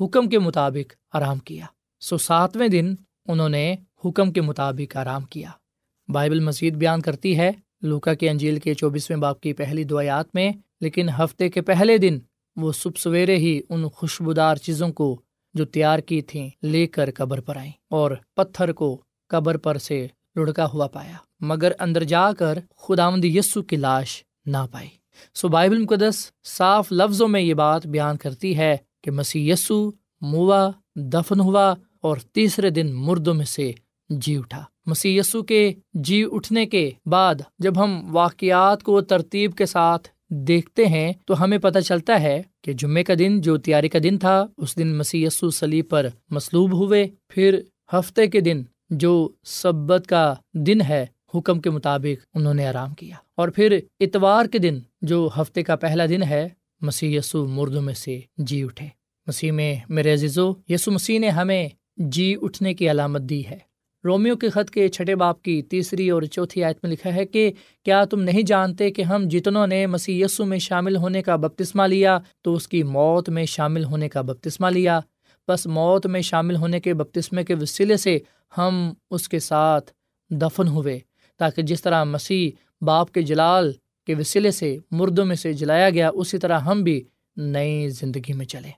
حکم 0.00 0.28
کے 0.28 0.38
مطابق 0.38 0.92
آرام 1.12 1.38
کیا۔ 1.38 1.66
سو 2.00 2.18
ساتویں 2.18 2.68
دن 2.68 2.94
انہوں 3.26 3.48
نے 3.48 3.76
حکم 4.04 4.32
کے 4.32 4.40
مطابق 4.40 4.96
آرام 4.96 5.22
کیا۔ 5.22 5.50
بائبل 6.08 6.40
مزید 6.40 6.74
بیان 6.74 7.00
کرتی 7.00 7.38
ہے 7.38 7.50
لوکا 7.82 8.14
کے 8.14 8.30
انجیل 8.30 8.58
کے 8.58 8.74
چوبیسویں 8.74 9.18
باپ 9.18 9.40
کی 9.40 9.52
پہلی 9.52 9.84
دعیات 9.84 10.34
میں، 10.34 10.52
لیکن 10.80 11.08
ہفتے 11.08 11.48
کے 11.48 11.60
پہلے 11.60 11.98
دن 11.98 12.18
وہ 12.56 12.72
صبح 12.72 13.00
سویرے 13.00 13.36
ہی 13.36 13.60
ان 13.68 13.88
خوشبودار 13.88 14.56
چیزوں 14.56 14.92
کو 14.92 15.20
جو 15.54 15.64
تیار 15.64 15.98
کی 15.98 16.20
تھیں 16.22 16.50
لے 16.62 16.86
کر 16.86 17.10
قبر 17.14 17.40
پر 17.40 17.56
آئیں 17.56 17.72
اور 17.90 18.10
پتھر 18.36 18.72
کو 18.72 19.02
قبر 19.28 19.56
پر 19.56 19.78
سے 19.78 20.06
لڑکا 20.36 20.66
ہوا 20.66 20.86
پایا، 20.86 21.16
مگر 21.40 21.72
اندر 21.78 22.04
جا 22.04 22.32
کر 22.32 22.58
خداوند 22.76 23.24
یسو 23.24 23.62
کی 23.62 23.76
لاش 23.76 24.22
نہ 24.46 24.66
پائی۔ 24.72 24.88
سو 25.34 25.48
بائبل 25.48 25.78
مقدس 25.78 26.30
صاف 26.44 26.92
لفظوں 26.92 27.28
میں 27.28 27.40
یہ 27.40 27.54
بات 27.54 27.86
بیان 27.86 28.16
کرتی 28.16 28.56
ہے 28.56 28.76
کہ 29.02 29.10
مسیح 29.10 29.52
یسو 29.52 29.90
موا 30.20 30.70
دفن 30.96 31.40
ہوا 31.40 31.74
اور 32.00 32.16
تیسرے 32.32 32.70
دن 32.70 32.92
مردوں 32.92 33.34
میں 33.34 33.44
سے 33.44 33.72
جی 34.10 34.36
اٹھا۔ 34.36 34.64
مسی 34.86 35.16
یسو 35.16 35.42
کے 35.42 35.72
جی 35.94 36.24
اٹھنے 36.32 36.66
کے 36.66 36.90
بعد 37.06 37.34
جب 37.58 37.84
ہم 37.84 38.08
واقعات 38.12 38.82
کو 38.82 39.00
ترتیب 39.00 39.54
کے 39.54 39.66
ساتھ 39.66 40.08
دیکھتے 40.28 40.86
ہیں، 40.86 41.12
تو 41.26 41.42
ہمیں 41.44 41.58
پتہ 41.58 41.78
چلتا 41.78 42.20
ہے 42.22 42.42
کہ 42.62 42.72
جمعے 42.72 43.02
کا 43.04 43.14
دن 43.18 43.40
جو 43.40 43.56
تیاری 43.56 43.88
کا 43.88 43.98
دن 44.02 44.18
تھا، 44.18 44.46
اس 44.56 44.76
دن 44.78 44.98
مسی 44.98 45.22
یسو 45.24 45.50
سلیب 45.50 45.88
پر 45.88 46.06
مصلوب 46.30 46.72
ہوئے۔ 46.72 47.06
پھر 47.28 47.60
ہفتے 47.92 48.26
کے 48.26 48.40
دن 48.40 48.62
جو 48.90 49.28
سبت 49.44 50.06
کا 50.06 50.34
دن 50.54 50.80
ہے، 50.80 51.06
حکم 51.34 51.60
کے 51.60 51.70
مطابق 51.70 52.26
انہوں 52.34 52.54
نے 52.54 52.66
آرام 52.66 52.94
کیا۔ 52.94 53.14
اور 53.36 53.48
پھر 53.48 53.78
اتوار 54.00 54.46
کے 54.46 54.58
دن، 54.58 54.78
جو 55.02 55.28
ہفتے 55.36 55.62
کا 55.62 55.76
پہلا 55.76 56.06
دن 56.06 56.22
ہے، 56.22 56.48
مسیح 56.80 57.18
یسو 57.18 57.46
مردوں 57.46 57.82
میں 57.82 57.94
سے 57.94 58.20
جی 58.36 58.62
اٹھے۔ 58.62 58.86
مسیح 59.26 59.52
میں، 59.52 59.76
میرے 59.88 60.12
عزیزو، 60.12 60.52
یسو 60.68 60.90
مسیح 60.90 61.18
نے 61.18 61.28
ہمیں 61.28 61.68
جی 61.96 62.36
اٹھنے 62.42 62.74
کی 62.74 62.90
علامت 62.90 63.20
دی 63.20 63.46
ہے۔ 63.46 63.58
رومیو 64.04 64.36
کے 64.36 64.48
خط 64.48 64.70
کے 64.70 64.88
چھٹے 64.88 65.14
باپ 65.14 65.42
کی 65.42 65.62
تیسری 65.62 66.10
اور 66.10 66.22
چوتھی 66.22 66.64
آیت 66.64 66.78
میں 66.82 66.92
لکھا 66.92 67.14
ہے 67.14 67.26
کہ، 67.26 67.52
کیا 67.84 68.04
تم 68.04 68.20
نہیں 68.20 68.42
جانتے 68.42 68.90
کہ 68.90 69.02
ہم 69.02 69.28
جتنوں 69.28 69.66
نے 69.66 69.86
مسیح 69.86 70.24
یسو 70.24 70.44
میں 70.44 70.58
شامل 70.58 70.96
ہونے 70.96 71.22
کا 71.22 71.36
بپتسمہ 71.36 71.82
لیا، 71.82 72.18
تو 72.42 72.54
اس 72.54 72.68
کی 72.68 72.82
موت 72.82 73.28
میں 73.28 73.44
شامل 73.44 73.84
ہونے 73.84 74.08
کا 74.08 74.20
بپتسمہ 74.20 74.66
لیا؟ 74.66 75.00
بس 75.50 75.66
موت 75.66 76.06
میں 76.06 76.20
شامل 76.20 76.56
ہونے 76.56 76.80
کے 76.80 76.94
بپتسمے 76.94 77.44
کے 77.44 77.54
وسیلے 77.54 77.96
سے 77.96 78.18
ہم 78.58 78.92
اس 79.10 79.28
کے 79.28 79.38
ساتھ 79.38 79.90
دفن 80.30 80.68
ہوئے، 80.68 80.98
تاکہ 81.38 81.62
جس 81.62 81.82
طرح 81.82 82.04
مسیح 82.04 82.50
باپ 82.84 83.12
کے 83.12 83.22
جلال 83.22 83.72
کے 84.06 84.14
وسیلے 84.14 84.50
سے 84.50 84.76
مردوں 84.90 85.24
میں 85.24 85.36
سے 85.36 85.52
جلایا 85.52 85.90
گیا، 85.90 86.10
اسی 86.14 86.38
طرح 86.38 86.58
ہم 86.58 86.82
بھی 86.82 87.02
نئی 87.36 87.88
زندگی 87.88 88.32
میں 88.32 88.46
چلے 88.46 88.70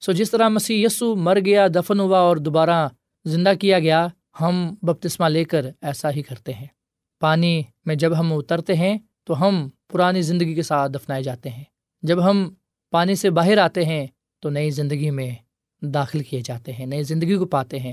سو 0.00 0.12
جس 0.12 0.30
طرح 0.30 0.48
مسیح 0.48 0.86
یسو 0.86 1.14
مر 1.16 1.38
گیا، 1.44 1.66
دفن 1.74 2.00
ہوا 2.00 2.18
اور 2.18 2.36
دوبارہ 2.36 2.88
زندہ 3.24 3.52
کیا 3.60 3.78
گیا، 3.78 4.06
ہم 4.40 4.74
بپتسمہ 4.82 5.26
لے 5.26 5.44
کر 5.44 5.66
ایسا 5.82 6.10
ہی 6.10 6.22
کرتے 6.22 6.52
ہیں۔ 6.52 6.66
پانی 7.20 7.62
میں 7.84 7.94
جب 7.94 8.18
ہم 8.18 8.32
اترتے 8.32 8.74
ہیں، 8.74 8.98
تو 9.24 9.40
ہم 9.40 9.68
پرانی 9.92 10.22
زندگی 10.22 10.54
کے 10.54 10.62
ساتھ 10.62 10.92
دفنائے 10.92 11.22
جاتے 11.22 11.50
ہیں۔ 11.50 11.64
جب 12.02 12.18
ہم 12.30 12.48
پانی 12.90 13.14
سے 13.14 13.30
باہر 13.30 13.58
آتے 13.58 13.84
ہیں، 13.84 14.06
تو 14.40 14.50
نئی 14.50 14.70
زندگی 14.70 15.10
میں 15.10 15.30
داخل 15.82 16.20
کیے 16.20 16.40
جاتے 16.44 16.72
ہیں، 16.72 16.86
نئی 16.86 17.02
زندگی 17.02 17.36
کو 17.36 17.46
پاتے 17.46 17.78
ہیں۔ 17.78 17.92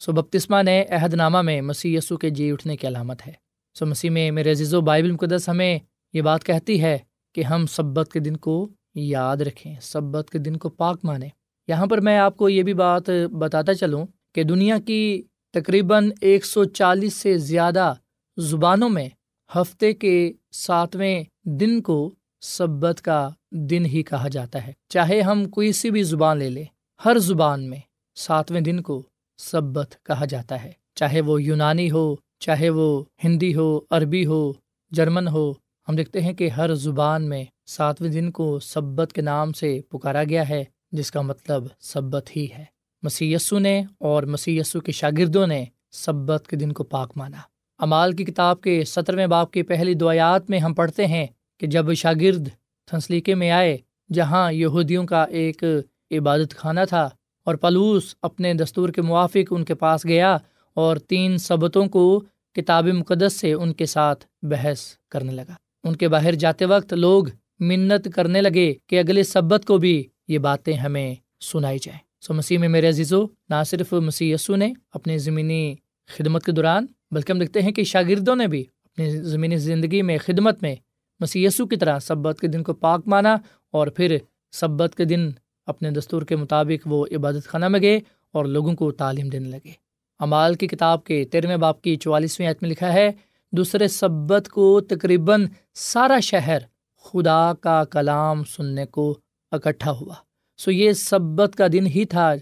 سو 0.00 0.12
بپتسمہ 0.12 0.62
نے 0.62 0.84
عہد 0.90 1.14
نامہ 1.14 1.42
میں 1.42 1.60
مسیح 1.60 1.98
یسو 1.98 2.16
کے 2.16 2.30
جی 2.30 2.50
اٹھنے 2.50 2.76
کی 2.76 2.86
علامت 2.86 3.26
ہے۔ 3.26 3.32
سو 3.74 3.86
مسیح 3.86 4.10
میں 4.10 4.30
میرے 4.30 4.50
عزیز 4.50 4.74
و 4.74 4.80
بائبل 4.80 5.12
مقدس 5.12 5.48
ہمیں 5.48 5.78
یہ 6.12 6.22
بات 6.22 6.44
کہتی 6.44 6.82
ہے 6.82 6.98
کہ 7.34 7.42
ہم 7.42 7.66
سبت 7.66 8.12
کے 8.12 8.20
دن 8.20 8.36
کو 8.36 8.68
یاد 8.94 9.36
رکھیں، 9.36 9.74
سبت 9.82 10.30
کے 10.30 10.38
دن 10.38 10.56
کو 10.56 10.68
پاک 10.68 11.00
مانیں۔ 11.04 11.28
یہاں 11.68 11.86
پر 11.86 12.00
میں 12.00 12.18
آپ 12.18 12.36
کو 12.36 12.48
یہ 12.48 12.62
بھی 12.62 12.74
بات 12.74 13.10
بتاتا 13.32 13.74
چلوں 13.74 14.06
کہ 14.34 14.42
دنیا 14.42 14.78
کی 14.86 15.22
تقریباً 15.52 16.10
ایک 16.20 16.46
سو 16.46 16.64
چالیس 16.64 17.14
سے 17.14 17.38
زیادہ 17.38 17.94
زبانوں 18.36 18.88
میں 18.88 19.08
ہفتے 19.56 19.92
کے 19.92 20.32
ساتویں 20.52 21.24
دن 21.44 21.80
کو 21.82 22.14
سبت 22.40 23.00
کا 23.00 23.28
دن 23.52 23.86
ہی 23.86 24.02
کہا 24.02 24.28
جاتا 24.28 24.66
ہے۔ 24.66 24.72
چاہے 24.88 25.20
ہم 25.20 25.44
کوئی 25.44 25.72
سی 25.72 25.90
بھی 25.90 26.02
زبان 26.02 26.38
لے 26.38 26.50
لیں 26.50 26.64
ہر 27.04 27.18
زبان 27.18 27.70
میں 27.70 27.78
ساتویں 28.14 28.60
دن 28.60 28.80
کو 28.80 29.02
سبت 29.38 29.96
کہا 30.02 30.24
جاتا 30.24 30.64
ہے۔ 30.64 30.72
چاہے 30.94 31.20
وہ 31.20 31.42
یونانی 31.42 31.90
ہو، 31.90 32.14
چاہے 32.38 32.70
وہ 32.70 33.04
ہندی 33.24 33.54
ہو، 33.54 33.80
عربی 33.90 34.26
ہو، 34.26 34.52
جرمن 34.90 35.28
ہو، 35.28 35.52
ہم 35.88 35.96
دیکھتے 35.96 36.20
ہیں 36.20 36.32
کہ 36.32 36.48
ہر 36.48 36.74
زبان 36.74 37.28
میں 37.28 37.44
ساتویں 37.66 38.10
دن 38.10 38.30
کو 38.30 38.58
سبت 38.58 39.12
کے 39.12 39.22
نام 39.22 39.52
سے 39.52 39.80
پکارا 39.88 40.24
گیا 40.24 40.48
ہے، 40.48 40.64
جس 40.92 41.10
کا 41.10 41.20
مطلب 41.20 41.64
سبت 41.80 42.36
ہی 42.36 42.46
ہے۔ 42.58 42.64
مسی 43.02 43.32
یسو 43.32 43.58
نے 43.58 43.82
اور 43.98 44.22
مسی 44.22 44.58
یسو 44.58 44.80
کے 44.80 44.92
شاگردوں 44.92 45.46
نے 45.46 45.64
سبت 45.92 46.46
کے 46.48 46.56
دن 46.56 46.72
کو 46.72 46.84
پاک 46.84 47.12
مانا۔ 47.16 47.38
امال 47.78 48.12
کی 48.12 48.24
کتاب 48.24 48.60
کے 48.60 48.84
سترویں 48.84 49.26
باپ 49.26 49.50
کی 49.50 49.62
پہلی 49.62 49.94
دعایات 49.94 50.50
میں 50.50 50.58
ہم 50.58 50.74
پڑھتے 50.74 51.06
ہیں 51.06 51.26
کہ 51.60 51.66
جب 51.66 51.94
شاگرد 51.94 52.48
تھنسلیقے 52.86 53.34
میں 53.34 53.50
آئے، 53.50 53.78
جہاں 54.12 54.52
یہودیوں 54.52 55.06
کا 55.06 55.24
ایک 55.24 55.64
عبادت 56.10 56.56
خانہ 56.56 56.80
تھا 56.88 57.08
اور 57.44 57.54
پلوس 57.54 58.14
اپنے 58.22 58.54
دستور 58.54 58.88
کے 58.88 59.02
موافق 59.02 59.46
ان 59.50 59.64
کے 59.64 59.74
پاس 59.74 60.04
گیا 60.04 60.36
اور 60.74 60.96
تین 60.96 61.38
سبتوں 61.38 61.86
کو 61.86 62.22
کتاب 62.54 62.86
مقدس 62.86 63.40
سے 63.40 63.52
ان 63.52 63.72
کے 63.72 63.86
ساتھ 63.86 64.24
بحث 64.42 64.80
کرنے 65.08 65.32
لگا۔ 65.32 65.54
ان 65.84 65.96
کے 65.96 66.08
باہر 66.08 66.34
جاتے 66.34 66.64
وقت 66.64 66.92
لوگ 66.92 67.24
منت 67.60 68.08
کرنے 68.14 68.42
لگے 68.42 68.74
کہ 68.86 68.98
اگلے 68.98 69.22
سبت 69.22 69.64
کو 69.64 69.78
بھی 69.78 70.04
یہ 70.28 70.38
باتیں 70.38 70.72
ہمیں 70.72 71.14
سنائی 71.40 71.78
جائیں۔ 71.82 72.00
سو 72.20 72.34
مسیح 72.34 72.58
میں 72.58 72.68
میرے 72.68 72.88
عزیزو، 72.88 73.26
نہ 73.48 73.54
صرف 73.66 73.92
مسیح 73.92 74.34
یسو 74.34 74.56
نے 74.56 74.72
اپنی 74.94 75.18
زمینی 75.18 75.74
خدمت 76.18 76.44
کے 76.44 76.52
دوران، 76.52 76.86
بلکہ 77.10 77.32
ہم 77.32 77.38
دیکھتے 77.38 77.62
ہیں 77.62 77.72
کہ 77.72 77.84
شاگردوں 77.84 78.36
نے 78.36 78.46
بھی 78.46 78.64
اپنی 78.84 79.10
زمینی 79.10 79.56
زندگی 79.56 80.02
میں، 80.02 80.18
خدمت 80.18 80.62
میں 80.62 80.76
مسی 81.20 81.44
یسو 81.44 81.66
کی 81.66 81.76
طرح 81.76 81.98
سبت 81.98 82.40
کے 82.40 82.46
دن 82.46 82.62
کو 82.62 82.74
پاک 82.74 83.02
مانا 83.06 83.36
اور 83.70 83.86
پھر 83.86 84.16
سبت 84.52 84.94
کے 84.94 85.04
دن 85.04 85.30
اپنے 85.66 85.90
دستور 85.90 86.22
کے 86.22 86.36
مطابق 86.36 86.86
وہ 86.86 87.06
عبادت 87.16 87.46
خانہ 87.46 87.68
میں 87.68 87.80
گئے 87.80 88.00
اور 88.32 88.44
لوگوں 88.44 88.74
کو 88.74 88.90
تعلیم 88.92 89.28
دینے 89.28 89.48
لگے۔ 89.48 89.70
امال 90.18 90.54
کی 90.54 90.66
کتاب 90.66 91.04
کے 91.04 91.24
تیرہویں 91.24 91.56
باپ 91.56 91.82
کی 91.82 91.96
چوالیسویں 91.96 92.48
عید 92.48 92.56
میں 92.60 92.70
لکھا 92.70 92.92
ہے، 92.92 93.10
دوسرے 93.52 93.88
سبت 93.88 94.48
کو 94.48 94.80
تقریباً 94.80 95.46
سارا 95.74 96.20
شہر 96.20 96.58
خدا 97.04 97.52
کا 97.60 97.84
کلام 97.84 98.44
سننے 98.44 98.86
کو 98.86 99.18
اکٹھا 99.50 99.90
ہوا۔ 99.90 100.14
سو 100.56 100.70
یہ 100.70 100.92
سبت 100.92 101.56
کا 101.56 101.66
دن 101.72 101.86
ہی 101.86 102.04
تھا 102.04 102.34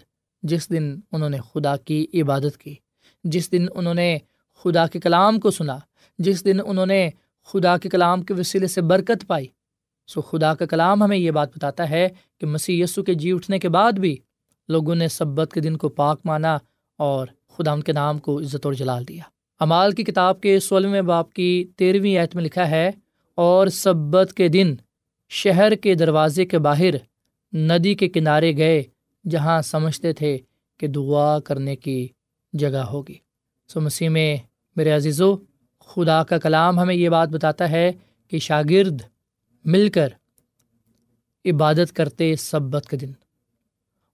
جس 0.43 0.71
دن 0.71 0.97
انہوں 1.13 1.31
نے 1.31 1.39
خدا 1.55 1.77
کی 1.77 2.07
عبادت 2.15 2.59
کی، 2.59 2.75
جس 3.25 3.53
دن 3.53 3.67
انہوں 3.75 3.95
نے 3.95 4.19
خدا 4.65 4.87
کے 4.87 5.01
کلام 5.01 5.41
کو 5.41 5.51
سنا، 5.51 5.79
جس 6.19 6.45
دن 6.45 6.57
انہوں 6.67 6.87
نے 6.87 7.11
خدا 7.45 7.79
کے 7.79 7.89
کلام 7.89 8.23
کے 8.23 8.35
وسیلے 8.35 8.67
سے 8.67 8.81
برکت 8.81 9.27
پائی۔ 9.27 9.47
سو 10.09 10.21
خدا 10.21 10.55
کا 10.55 10.67
کلام 10.67 11.03
ہمیں 11.03 11.17
یہ 11.17 11.31
بات 11.31 11.57
بتاتا 11.57 11.89
ہے 11.91 12.09
کہ 12.41 12.47
مسیح 12.47 12.83
یسو 12.83 13.03
کے 13.03 13.15
جی 13.15 13.33
اٹھنے 13.33 13.59
کے 13.59 13.69
بعد 13.69 13.93
بھی 13.93 14.17
لوگوں 14.69 14.95
نے 14.95 15.09
سبت 15.09 15.53
کے 15.53 15.61
دن 15.61 15.77
کو 15.77 15.89
پاک 15.89 16.21
مانا 16.25 16.57
اور 16.99 17.27
خدا 17.49 17.73
ان 17.73 17.83
کے 17.83 17.93
نام 17.93 18.19
کو 18.19 18.39
عزت 18.41 18.67
اور 18.67 18.75
جلال 18.75 19.09
دیا۔ 19.09 19.23
امال 19.61 19.93
کی 19.93 20.05
کتاب 20.05 20.41
کے 20.41 20.59
سولہویں 20.61 21.03
باپ 21.03 21.33
کی 21.33 21.65
تیرہویں 21.77 22.17
آیت 22.17 22.35
میں 22.35 22.45
لکھا 22.45 22.69
ہے، 22.71 22.91
اور 23.39 23.67
سبت 23.67 24.33
کے 24.33 24.49
دن 24.49 24.75
شہر 25.31 25.75
کے 25.75 25.95
دروازے 25.95 26.45
کے 26.47 26.59
باہر 26.59 26.95
ندی 27.53 27.95
کے 27.95 28.09
کنارے 28.09 28.57
گئے 28.57 28.83
جہاں 29.25 29.61
سمجھتے 29.63 30.13
تھے 30.13 30.37
کہ 30.81 30.87
دعا 30.87 31.39
کرنے 31.41 31.77
کی 31.77 32.07
جگہ 32.53 32.85
ہوگی۔ 32.91 33.15
سو 33.71 33.81
مسیح 33.81 34.09
میں 34.09 34.37
میرے 34.77 34.91
عزیزو، 34.91 35.35
خدا 35.89 36.23
کا 36.25 36.39
کلام 36.39 36.79
ہمیں 36.79 36.95
یہ 36.95 37.09
بات 37.09 37.29
بتاتا 37.29 37.71
ہے 37.71 37.91
کہ 38.33 38.39
شاگرد 38.39 39.03
مل 39.65 39.89
کر 39.89 40.09
عبادت 41.45 41.93
کرتے 41.93 42.37
سبت 42.37 42.87
کے 42.89 42.97
دن۔ 42.97 43.13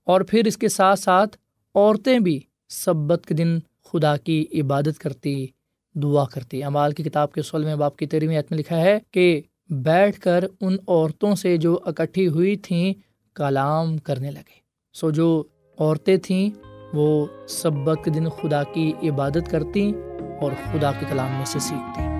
اور 0.05 0.21
پھر 0.21 0.47
اس 0.47 0.59
کے 0.59 0.69
ساتھ 0.69 1.01
ساتھ 1.01 1.37
عورتیں 1.75 2.19
بھی 2.19 2.41
سبت 2.69 3.27
کے 3.27 3.35
دن 3.35 3.59
خدا 3.85 4.17
کی 4.17 4.47
عبادت 4.61 4.99
کرتی، 4.99 5.47
دعا 5.95 6.25
کرتی۔ 6.25 6.63
امال 6.63 6.93
کی 6.93 7.03
کتاب 7.03 7.33
کے 7.33 7.43
سول 7.43 7.65
میں 7.65 7.77
باپ 7.77 7.97
کی 7.97 8.07
تیرہویں 8.07 8.43
میں 8.51 8.59
لکھا 8.59 8.77
ہے 8.77 8.99
کہ 9.11 9.41
بیٹھ 9.71 10.21
کر 10.21 10.45
ان 10.61 10.77
عورتوں 10.89 11.35
سے 11.35 11.57
جو 11.57 11.79
اکٹھی 11.85 12.29
ہوئی 12.29 12.57
تھیں 12.57 12.95
کلام 13.35 13.99
کرنے 13.99 14.31
لگے۔ 14.31 14.61
سو 14.93 15.11
جو 15.11 15.43
عورتیں 15.79 16.17
تھیں 16.17 16.51
وہ 16.93 17.27
سبت 17.49 17.99
کے 18.05 18.11
دن 18.11 18.29
خدا 18.29 18.63
کی 18.63 18.93
عبادت 19.03 19.51
کرتی 19.51 19.93
اور 20.41 20.53
خدا 20.65 20.93
کے 20.93 21.07
کلام 21.09 21.37
میں 21.37 21.45
سے 21.45 21.59
سیکھتی 21.59 22.20